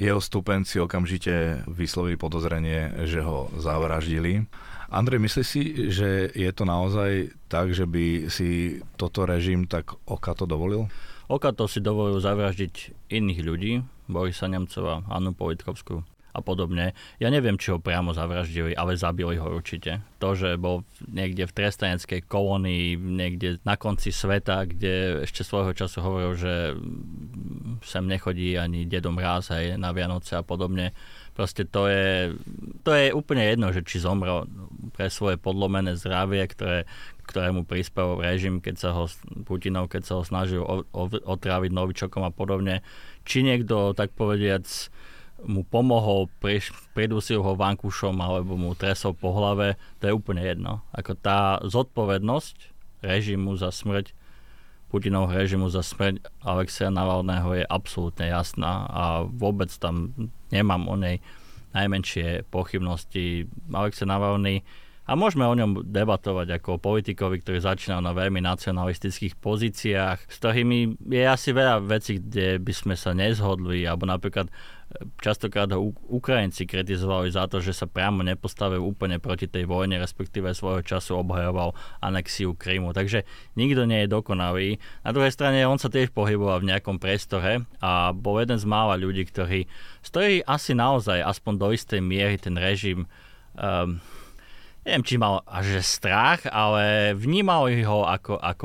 Jeho 0.00 0.16
stúpenci 0.16 0.80
okamžite 0.80 1.60
vyslovili 1.68 2.16
podozrenie, 2.16 3.04
že 3.04 3.20
ho 3.20 3.52
zavraždili. 3.60 4.48
Andrej, 4.88 5.28
myslíš 5.28 5.44
si, 5.44 5.92
že 5.92 6.32
je 6.32 6.48
to 6.56 6.64
naozaj 6.64 7.36
tak, 7.52 7.76
že 7.76 7.84
by 7.84 8.32
si 8.32 8.80
toto 8.96 9.28
režim 9.28 9.68
tak 9.68 9.92
okato 10.08 10.48
dovolil? 10.48 10.88
Okato 11.28 11.68
si 11.68 11.84
dovolil 11.84 12.16
zavraždiť 12.16 13.08
iných 13.12 13.40
ľudí, 13.40 13.72
Borisa 14.12 14.46
Nemcova, 14.46 15.02
Annu 15.08 15.32
Politkovskú 15.32 16.04
a 16.32 16.40
podobne. 16.40 16.96
Ja 17.20 17.28
neviem, 17.28 17.60
či 17.60 17.76
ho 17.76 17.78
priamo 17.78 18.16
zavraždili, 18.16 18.72
ale 18.72 18.96
zabili 18.96 19.36
ho 19.36 19.52
určite. 19.52 20.00
To, 20.16 20.32
že 20.32 20.56
bol 20.56 20.80
niekde 21.04 21.44
v 21.44 21.52
trestaneckej 21.52 22.24
kolónii, 22.24 22.96
niekde 22.96 23.60
na 23.68 23.76
konci 23.76 24.08
sveta, 24.08 24.64
kde 24.64 25.24
ešte 25.28 25.44
svojho 25.44 25.76
času 25.76 26.00
hovoril, 26.00 26.32
že 26.32 26.72
sem 27.84 28.04
nechodí 28.08 28.56
ani 28.56 28.88
dedom 28.88 29.20
Mráz 29.20 29.52
aj 29.52 29.76
na 29.76 29.92
Vianoce 29.92 30.40
a 30.40 30.42
podobne. 30.42 30.96
Proste 31.36 31.68
to 31.68 31.88
je, 31.88 32.32
to 32.84 32.92
je 32.92 33.12
úplne 33.12 33.44
jedno, 33.44 33.72
že 33.72 33.84
či 33.84 34.00
zomrel 34.00 34.48
pre 34.96 35.12
svoje 35.12 35.36
podlomené 35.40 35.96
zdravie, 35.96 36.44
ktoré, 36.48 36.84
ktorému 37.28 37.64
prispel 37.64 38.20
režim, 38.20 38.60
keď 38.60 38.74
sa 38.76 38.90
ho 38.96 39.04
Putinov, 39.44 39.88
keď 39.88 40.02
sa 40.04 40.14
ho 40.20 40.22
snažil 40.24 40.60
otráviť 41.24 41.70
novičokom 41.72 42.24
a 42.24 42.32
podobne 42.32 42.84
či 43.22 43.46
niekto, 43.46 43.96
tak 43.96 44.14
povediac, 44.14 44.66
mu 45.42 45.66
pomohol, 45.66 46.30
pridusil 46.94 47.42
ho 47.42 47.58
vankušom 47.58 48.14
alebo 48.22 48.54
mu 48.54 48.78
tresol 48.78 49.10
po 49.10 49.34
hlave, 49.34 49.74
to 49.98 50.06
je 50.06 50.14
úplne 50.14 50.42
jedno. 50.42 50.86
Ako 50.94 51.18
tá 51.18 51.58
zodpovednosť 51.66 52.56
režimu 53.02 53.58
za 53.58 53.74
smrť, 53.74 54.14
Putinov 54.92 55.32
režimu 55.32 55.72
za 55.72 55.80
smrť 55.80 56.20
Alexeja 56.44 56.92
Navalného 56.92 57.56
je 57.56 57.64
absolútne 57.64 58.28
jasná 58.28 58.84
a 58.92 59.24
vôbec 59.24 59.72
tam 59.80 60.12
nemám 60.52 60.84
o 60.84 61.00
nej 61.00 61.24
najmenšie 61.72 62.44
pochybnosti. 62.52 63.48
Alexej 63.72 64.04
Navalny 64.04 64.60
a 65.02 65.18
môžeme 65.18 65.42
o 65.42 65.58
ňom 65.58 65.82
debatovať 65.82 66.62
ako 66.62 66.78
o 66.78 66.82
politikovi, 66.82 67.42
ktorý 67.42 67.58
začínal 67.58 67.98
na 67.98 68.14
veľmi 68.14 68.38
nacionalistických 68.38 69.34
pozíciách, 69.34 70.30
s 70.30 70.36
ktorými 70.38 70.94
je 71.10 71.24
asi 71.26 71.50
veľa 71.50 71.82
vecí, 71.82 72.22
kde 72.22 72.62
by 72.62 72.70
sme 72.70 72.94
sa 72.94 73.10
nezhodli, 73.10 73.82
alebo 73.82 74.06
napríklad 74.06 74.46
e, 74.46 74.52
častokrát 75.18 75.66
ho 75.74 75.90
Ukrajinci 76.06 76.70
kritizovali 76.70 77.34
za 77.34 77.50
to, 77.50 77.58
že 77.58 77.74
sa 77.74 77.90
priamo 77.90 78.22
nepostavil 78.22 78.78
úplne 78.78 79.18
proti 79.18 79.50
tej 79.50 79.66
vojne, 79.66 79.98
respektíve 79.98 80.54
svojho 80.54 80.86
času 80.86 81.18
obhajoval 81.18 81.74
anexiu 81.98 82.54
Krymu. 82.54 82.94
Takže 82.94 83.26
nikto 83.58 83.82
nie 83.90 84.06
je 84.06 84.14
dokonalý. 84.14 84.78
Na 85.02 85.10
druhej 85.10 85.34
strane 85.34 85.66
on 85.66 85.82
sa 85.82 85.90
tiež 85.90 86.14
pohyboval 86.14 86.62
v 86.62 86.78
nejakom 86.78 87.02
priestore 87.02 87.66
a 87.82 88.14
bol 88.14 88.38
jeden 88.38 88.54
z 88.54 88.70
mála 88.70 88.94
ľudí, 88.94 89.26
ktorí, 89.26 89.66
stojí 89.98 90.46
asi 90.46 90.78
naozaj 90.78 91.26
aspoň 91.26 91.52
do 91.58 91.68
istej 91.74 91.98
miery 91.98 92.38
ten 92.38 92.54
režim 92.54 93.10
um, 93.58 93.98
neviem, 94.82 95.04
či 95.06 95.14
mal 95.18 95.46
až 95.46 95.82
strach, 95.82 96.46
ale 96.50 97.14
vnímal 97.14 97.70
ho 97.86 98.06
ako, 98.06 98.38
ako 98.38 98.64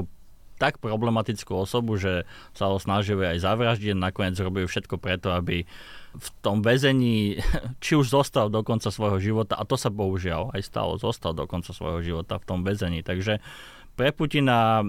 tak 0.57 0.81
problematickú 0.81 1.53
osobu, 1.53 2.01
že 2.01 2.25
sa 2.57 2.73
ho 2.73 2.81
snažili 2.81 3.23
aj 3.23 3.45
zavraždiť 3.45 3.93
nakoniec 3.93 4.37
robili 4.41 4.65
všetko 4.65 4.97
preto, 4.97 5.29
aby 5.37 5.69
v 6.17 6.27
tom 6.41 6.65
väzení, 6.65 7.37
či 7.83 7.93
už 7.93 8.09
zostal 8.09 8.49
do 8.49 8.65
konca 8.65 8.89
svojho 8.89 9.21
života, 9.21 9.53
a 9.53 9.63
to 9.69 9.77
sa 9.77 9.93
bohužiaľ 9.93 10.57
aj 10.57 10.61
stalo, 10.65 10.97
zostal 10.97 11.37
do 11.37 11.45
konca 11.45 11.71
svojho 11.71 12.01
života 12.01 12.41
v 12.41 12.47
tom 12.49 12.65
väzení. 12.65 13.05
Takže 13.05 13.37
pre 13.97 14.09
Putina, 14.13 14.81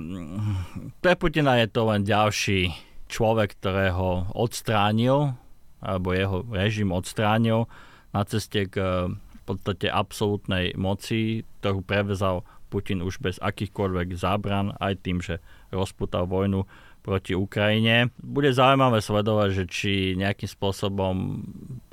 pre 1.00 1.16
Putina 1.16 1.60
je 1.60 1.68
to 1.68 1.88
len 1.88 2.04
ďalší 2.04 2.72
človek, 3.08 3.56
ktorého 3.56 4.32
odstránil, 4.36 5.36
alebo 5.80 6.12
jeho 6.12 6.44
režim 6.52 6.92
odstránil 6.92 7.68
na 8.12 8.24
ceste 8.24 8.68
k 8.68 9.08
podstate 9.48 9.88
absolútnej 9.88 10.76
moci, 10.76 11.48
ktorú 11.64 11.80
prevezal 11.80 12.44
Putin 12.68 13.00
už 13.00 13.24
bez 13.24 13.40
akýchkoľvek 13.40 14.12
zábran, 14.12 14.76
aj 14.76 15.00
tým, 15.00 15.24
že 15.24 15.40
rozputal 15.72 16.28
vojnu 16.28 16.68
proti 17.00 17.32
Ukrajine. 17.32 18.12
Bude 18.20 18.52
zaujímavé 18.52 19.00
sledovať, 19.00 19.48
že 19.56 19.64
či 19.64 19.92
nejakým 20.20 20.44
spôsobom 20.44 21.40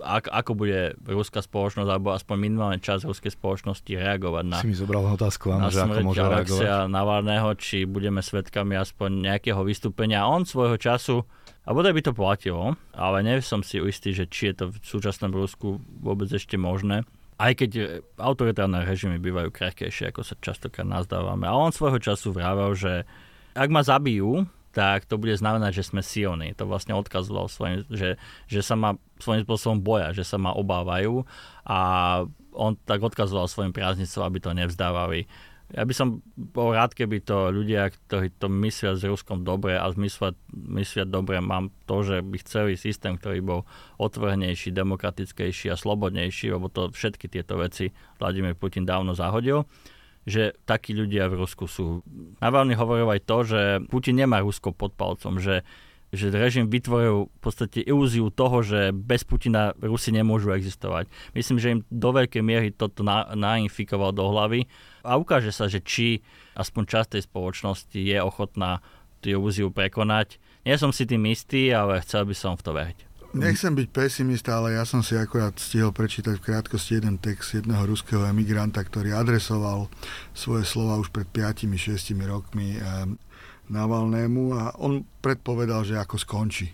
ako, 0.03 0.27
ako 0.27 0.51
bude 0.59 0.99
ruská 1.07 1.39
spoločnosť, 1.39 1.87
alebo 1.87 2.11
aspoň 2.11 2.35
minimálne 2.35 2.83
čas 2.83 3.07
ruskej 3.07 3.31
spoločnosti 3.31 3.87
reagovať 3.87 4.43
na, 4.43 4.59
si 4.59 4.67
mi 4.67 4.75
zobral 4.75 5.07
otázku, 5.07 5.55
áno, 5.55 5.67
na 5.67 5.71
že 5.71 5.79
ako 5.87 5.99
môže 6.03 6.19
Alexia 6.19 6.75
Navalného, 6.91 7.55
či 7.55 7.87
budeme 7.87 8.19
svetkami 8.19 8.75
aspoň 8.75 9.31
nejakého 9.31 9.63
vystúpenia. 9.63 10.27
On 10.27 10.43
svojho 10.43 10.75
času, 10.75 11.23
a 11.65 11.71
bodaj 11.71 11.95
by 11.95 12.01
to 12.05 12.13
platilo, 12.13 12.75
ale 12.93 13.23
nie 13.23 13.39
som 13.39 13.63
si 13.63 13.81
istý, 13.81 14.11
že 14.11 14.27
či 14.27 14.51
je 14.51 14.55
to 14.59 14.65
v 14.69 14.77
súčasnom 14.83 15.31
Rusku 15.31 15.81
vôbec 16.03 16.27
ešte 16.27 16.59
možné. 16.59 17.07
Aj 17.35 17.51
keď 17.51 18.01
autoritárne 18.15 18.87
režimy 18.87 19.19
bývajú 19.19 19.51
krehkejšie, 19.51 20.11
ako 20.11 20.23
sa 20.23 20.39
častokrát 20.39 20.87
nazdávame. 20.87 21.43
A 21.47 21.55
on 21.55 21.75
svojho 21.75 21.99
času 21.99 22.31
vravel, 22.31 22.71
že 22.79 23.03
ak 23.55 23.69
ma 23.71 23.83
zabijú, 23.83 24.47
tak 24.75 25.07
to 25.07 25.15
bude 25.15 25.31
znamenať, 25.39 25.79
že 25.79 25.87
sme 25.87 26.03
silní. 26.03 26.51
To 26.59 26.67
vlastne 26.67 26.95
odkazoval 26.99 27.47
svojim, 27.47 27.87
že, 27.87 28.19
že 28.51 28.59
sa 28.59 28.75
ma 28.75 28.99
svojím 29.23 29.47
spôsobom 29.47 29.79
boja, 29.79 30.11
že 30.11 30.27
sa 30.27 30.35
ma 30.35 30.51
obávajú 30.51 31.23
a 31.63 31.79
on 32.51 32.75
tak 32.83 32.99
odkazoval 32.99 33.47
svojim 33.47 33.71
priaznicom, 33.71 34.27
aby 34.27 34.39
to 34.43 34.51
nevzdávali. 34.51 35.31
Ja 35.73 35.81
by 35.81 35.93
som 35.97 36.21
bol 36.37 36.77
rád, 36.77 36.93
keby 36.93 37.25
to 37.25 37.49
ľudia, 37.49 37.89
ktorí 37.89 38.37
to 38.37 38.45
myslia 38.61 38.93
s 38.93 39.01
Ruskom 39.01 39.41
dobre 39.41 39.73
a 39.81 39.89
myslia, 39.97 40.37
myslia 40.53 41.09
dobre, 41.09 41.41
mám 41.41 41.73
to, 41.89 42.05
že 42.05 42.21
by 42.21 42.37
chceli 42.45 42.77
systém, 42.77 43.17
ktorý 43.17 43.41
bol 43.41 43.59
otvorenejší, 43.97 44.69
demokratickejší 44.69 45.73
a 45.73 45.79
slobodnejší, 45.79 46.53
lebo 46.53 46.69
to 46.69 46.93
všetky 46.93 47.25
tieto 47.25 47.57
veci 47.57 47.89
Vladimír 48.21 48.53
Putin 48.53 48.85
dávno 48.85 49.17
zahodil 49.17 49.65
že 50.25 50.57
takí 50.65 50.97
ľudia 50.97 51.29
v 51.29 51.45
Rusku 51.45 51.69
sú. 51.69 52.01
Navalny 52.41 52.73
hovoril 52.73 53.05
aj 53.13 53.21
to, 53.29 53.37
že 53.45 53.61
Putin 53.93 54.17
nemá 54.17 54.41
Rusko 54.41 54.73
pod 54.73 54.97
palcom, 54.97 55.37
že 55.37 55.61
že 56.15 56.33
režim 56.33 56.71
vytvoril 56.71 57.27
v 57.27 57.39
podstate 57.39 57.83
ilúziu 57.83 58.31
toho, 58.31 58.63
že 58.63 58.89
bez 58.95 59.27
Putina 59.27 59.75
Rusi 59.77 60.09
nemôžu 60.15 60.55
existovať. 60.55 61.11
Myslím, 61.35 61.57
že 61.59 61.71
im 61.75 61.79
do 61.91 62.09
veľkej 62.15 62.43
miery 62.43 62.71
toto 62.71 63.03
na, 63.03 63.29
nainfikoval 63.35 64.15
do 64.15 64.25
hlavy 64.31 64.65
a 65.03 65.19
ukáže 65.19 65.51
sa, 65.53 65.67
že 65.67 65.83
či 65.83 66.23
aspoň 66.55 66.83
časť 66.87 67.07
tej 67.15 67.23
spoločnosti 67.27 67.99
je 67.99 68.17
ochotná 68.23 68.79
tú 69.19 69.35
ilúziu 69.35 69.69
prekonať. 69.69 70.41
Nie 70.65 70.81
som 70.81 70.89
si 70.89 71.05
tým 71.05 71.27
istý, 71.29 71.69
ale 71.69 72.01
chcel 72.01 72.25
by 72.25 72.35
som 72.35 72.57
v 72.57 72.63
to 72.65 72.71
veriť. 72.73 72.99
Nechcem 73.35 73.75
byť 73.75 73.91
pesimista, 73.91 74.55
ale 74.55 74.79
ja 74.79 74.87
som 74.87 75.03
si 75.03 75.19
akorát 75.19 75.59
stihol 75.59 75.91
prečítať 75.91 76.39
v 76.39 76.45
krátkosti 76.45 77.03
jeden 77.03 77.19
text 77.19 77.51
jedného 77.51 77.83
ruského 77.83 78.23
emigranta, 78.23 78.79
ktorý 78.79 79.11
adresoval 79.11 79.91
svoje 80.31 80.63
slova 80.63 80.95
už 81.03 81.11
pred 81.11 81.27
5-6 81.35 82.15
rokmi 82.23 82.79
eh, 82.79 83.11
Navalnému 83.69 84.43
a 84.53 84.77
on 84.77 85.01
predpovedal, 85.21 85.81
že 85.85 85.97
ako 85.97 86.21
skončí. 86.21 86.69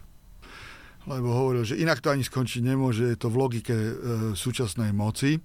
Lebo 1.09 1.33
hovoril, 1.33 1.65
že 1.65 1.79
inak 1.81 2.03
to 2.03 2.13
ani 2.13 2.21
skončiť 2.21 2.61
nemôže, 2.61 3.09
je 3.09 3.17
to 3.17 3.33
v 3.33 3.39
logike 3.39 3.73
e, 3.73 3.93
súčasnej 4.37 4.93
moci. 4.93 5.41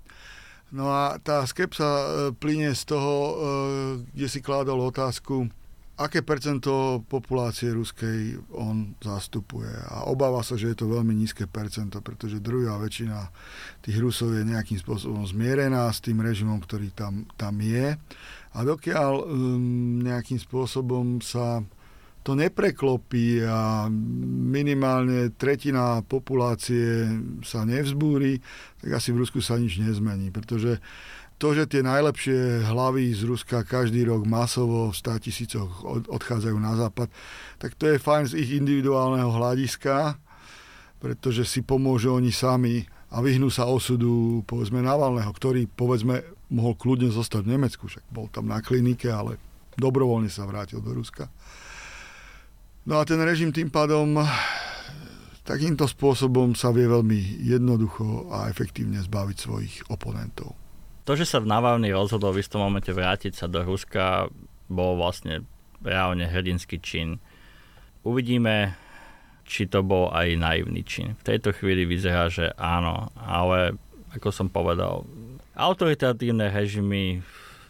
No 0.75 0.93
a 0.93 1.17
tá 1.23 1.47
skepsa 1.49 1.87
e, 1.87 2.07
plyne 2.37 2.77
z 2.77 2.83
toho, 2.93 3.15
e, 3.17 3.35
kde 4.13 4.27
si 4.29 4.45
kládol 4.45 4.93
otázku, 4.93 5.49
aké 5.97 6.21
percento 6.21 7.01
populácie 7.09 7.73
ruskej 7.73 8.37
on 8.53 8.93
zastupuje. 9.01 9.73
A 9.89 10.05
obáva 10.13 10.45
sa, 10.45 10.61
že 10.61 10.73
je 10.73 10.77
to 10.77 10.93
veľmi 10.93 11.17
nízke 11.17 11.49
percento, 11.49 12.05
pretože 12.05 12.45
druhá 12.45 12.77
väčšina 12.77 13.33
tých 13.81 13.97
Rusov 13.97 14.37
je 14.37 14.45
nejakým 14.45 14.77
spôsobom 14.77 15.25
zmierená 15.25 15.89
s 15.89 16.05
tým 16.05 16.21
režimom, 16.21 16.61
ktorý 16.61 16.93
tam, 16.93 17.25
tam 17.41 17.57
je. 17.65 17.97
A 18.53 18.59
dokiaľ 18.61 19.13
um, 19.25 20.05
nejakým 20.05 20.37
spôsobom 20.37 21.25
sa 21.25 21.65
to 22.27 22.35
nepreklopí 22.35 23.39
a 23.47 23.87
minimálne 24.51 25.31
tretina 25.39 26.03
populácie 26.03 27.07
sa 27.47 27.63
nevzbúri, 27.63 28.43
tak 28.83 28.99
asi 28.99 29.15
v 29.15 29.23
Rusku 29.23 29.39
sa 29.39 29.55
nič 29.55 29.79
nezmení, 29.79 30.35
pretože 30.35 30.83
to, 31.37 31.53
že 31.53 31.69
tie 31.69 31.85
najlepšie 31.85 32.65
hlavy 32.65 33.13
z 33.13 33.29
Ruska 33.29 33.61
každý 33.61 34.09
rok 34.09 34.25
masovo 34.25 34.89
v 34.89 34.97
100 34.97 35.25
tisícoch 35.29 35.71
odchádzajú 36.09 36.57
na 36.57 36.73
západ, 36.81 37.13
tak 37.61 37.77
to 37.77 37.93
je 37.93 38.01
fajn 38.01 38.33
z 38.33 38.41
ich 38.41 38.57
individuálneho 38.57 39.29
hľadiska, 39.29 40.17
pretože 40.97 41.45
si 41.45 41.61
pomôžu 41.61 42.17
oni 42.17 42.33
sami 42.33 42.89
a 43.13 43.21
vyhnú 43.21 43.53
sa 43.53 43.69
osudu 43.69 44.41
povedzme 44.49 44.81
Navalného, 44.81 45.29
ktorý 45.29 45.69
povedzme 45.69 46.25
mohol 46.49 46.73
kľudne 46.75 47.13
zostať 47.13 47.45
v 47.45 47.53
Nemecku, 47.53 47.85
však 47.85 48.09
bol 48.09 48.33
tam 48.33 48.49
na 48.49 48.65
klinike, 48.65 49.13
ale 49.13 49.37
dobrovoľne 49.77 50.33
sa 50.33 50.49
vrátil 50.49 50.81
do 50.81 50.97
Ruska. 50.97 51.29
No 52.89 52.97
a 52.97 53.05
ten 53.05 53.21
režim 53.21 53.53
tým 53.53 53.69
pádom 53.69 54.25
takýmto 55.45 55.85
spôsobom 55.85 56.57
sa 56.57 56.73
vie 56.73 56.89
veľmi 56.89 57.45
jednoducho 57.45 58.33
a 58.33 58.49
efektívne 58.49 58.99
zbaviť 59.05 59.37
svojich 59.37 59.75
oponentov. 59.93 60.66
To, 61.07 61.15
že 61.15 61.23
sa 61.23 61.39
Navalny 61.39 61.95
rozhodol 61.95 62.35
v 62.35 62.43
istom 62.43 62.67
momente 62.67 62.91
vrátiť 62.91 63.39
sa 63.39 63.47
do 63.47 63.63
Ruska, 63.63 64.27
bol 64.67 64.99
vlastne 64.99 65.47
reálne 65.79 66.27
hrdinský 66.27 66.83
čin. 66.83 67.23
Uvidíme, 68.03 68.75
či 69.47 69.71
to 69.71 69.87
bol 69.87 70.11
aj 70.11 70.35
naivný 70.35 70.83
čin. 70.83 71.15
V 71.23 71.27
tejto 71.31 71.55
chvíli 71.55 71.87
vyzerá, 71.87 72.27
že 72.27 72.51
áno, 72.59 73.15
ale 73.15 73.79
ako 74.19 74.35
som 74.35 74.51
povedal, 74.51 75.07
autoritatívne 75.55 76.51
režimy 76.51 77.23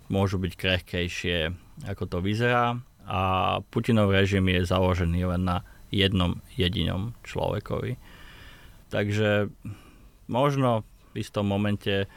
môžu 0.08 0.40
byť 0.40 0.52
krehkejšie, 0.56 1.52
ako 1.84 2.08
to 2.08 2.18
vyzerá 2.24 2.80
a 3.04 3.20
Putinov 3.68 4.16
režim 4.16 4.48
je 4.48 4.64
založený 4.64 5.28
len 5.36 5.44
na 5.44 5.60
jednom 5.92 6.40
jedinom 6.56 7.12
človekovi. 7.22 8.00
Takže 8.88 9.52
možno 10.26 10.88
v 11.12 11.22
istom 11.22 11.46
momente 11.46 12.08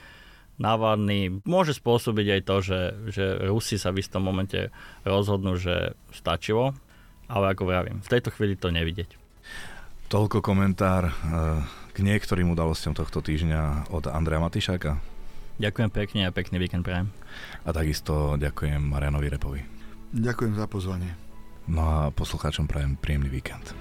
Navalny 0.59 1.39
môže 1.47 1.71
spôsobiť 1.71 2.27
aj 2.35 2.41
to, 2.43 2.55
že, 2.59 2.79
že 3.15 3.25
Rusi 3.47 3.79
sa 3.79 3.95
v 3.95 4.03
istom 4.03 4.27
momente 4.27 4.69
rozhodnú, 5.07 5.55
že 5.55 5.95
stačilo, 6.11 6.75
ale 7.31 7.55
ako 7.55 7.63
vravím, 7.63 8.03
v 8.03 8.11
tejto 8.11 8.35
chvíli 8.35 8.59
to 8.59 8.67
nevidieť. 8.67 9.15
Toľko 10.11 10.43
komentár 10.43 11.07
eh, 11.07 11.13
k 11.95 11.97
niektorým 12.03 12.51
udalostiam 12.51 12.91
tohto 12.91 13.23
týždňa 13.23 13.93
od 13.93 14.11
Andreja 14.11 14.43
Matišáka. 14.43 14.99
Ďakujem 15.59 15.89
pekne 15.91 16.21
a 16.27 16.35
pekný 16.35 16.55
víkend 16.59 16.87
prajem. 16.87 17.11
A 17.67 17.75
takisto 17.75 18.39
ďakujem 18.39 18.79
Marianovi 18.79 19.27
Repovi. 19.27 19.61
Ďakujem 20.15 20.55
za 20.55 20.65
pozvanie. 20.71 21.11
No 21.69 21.83
a 21.85 21.97
poslucháčom 22.09 22.65
prajem 22.65 22.97
príjemný 22.97 23.29
víkend. 23.29 23.75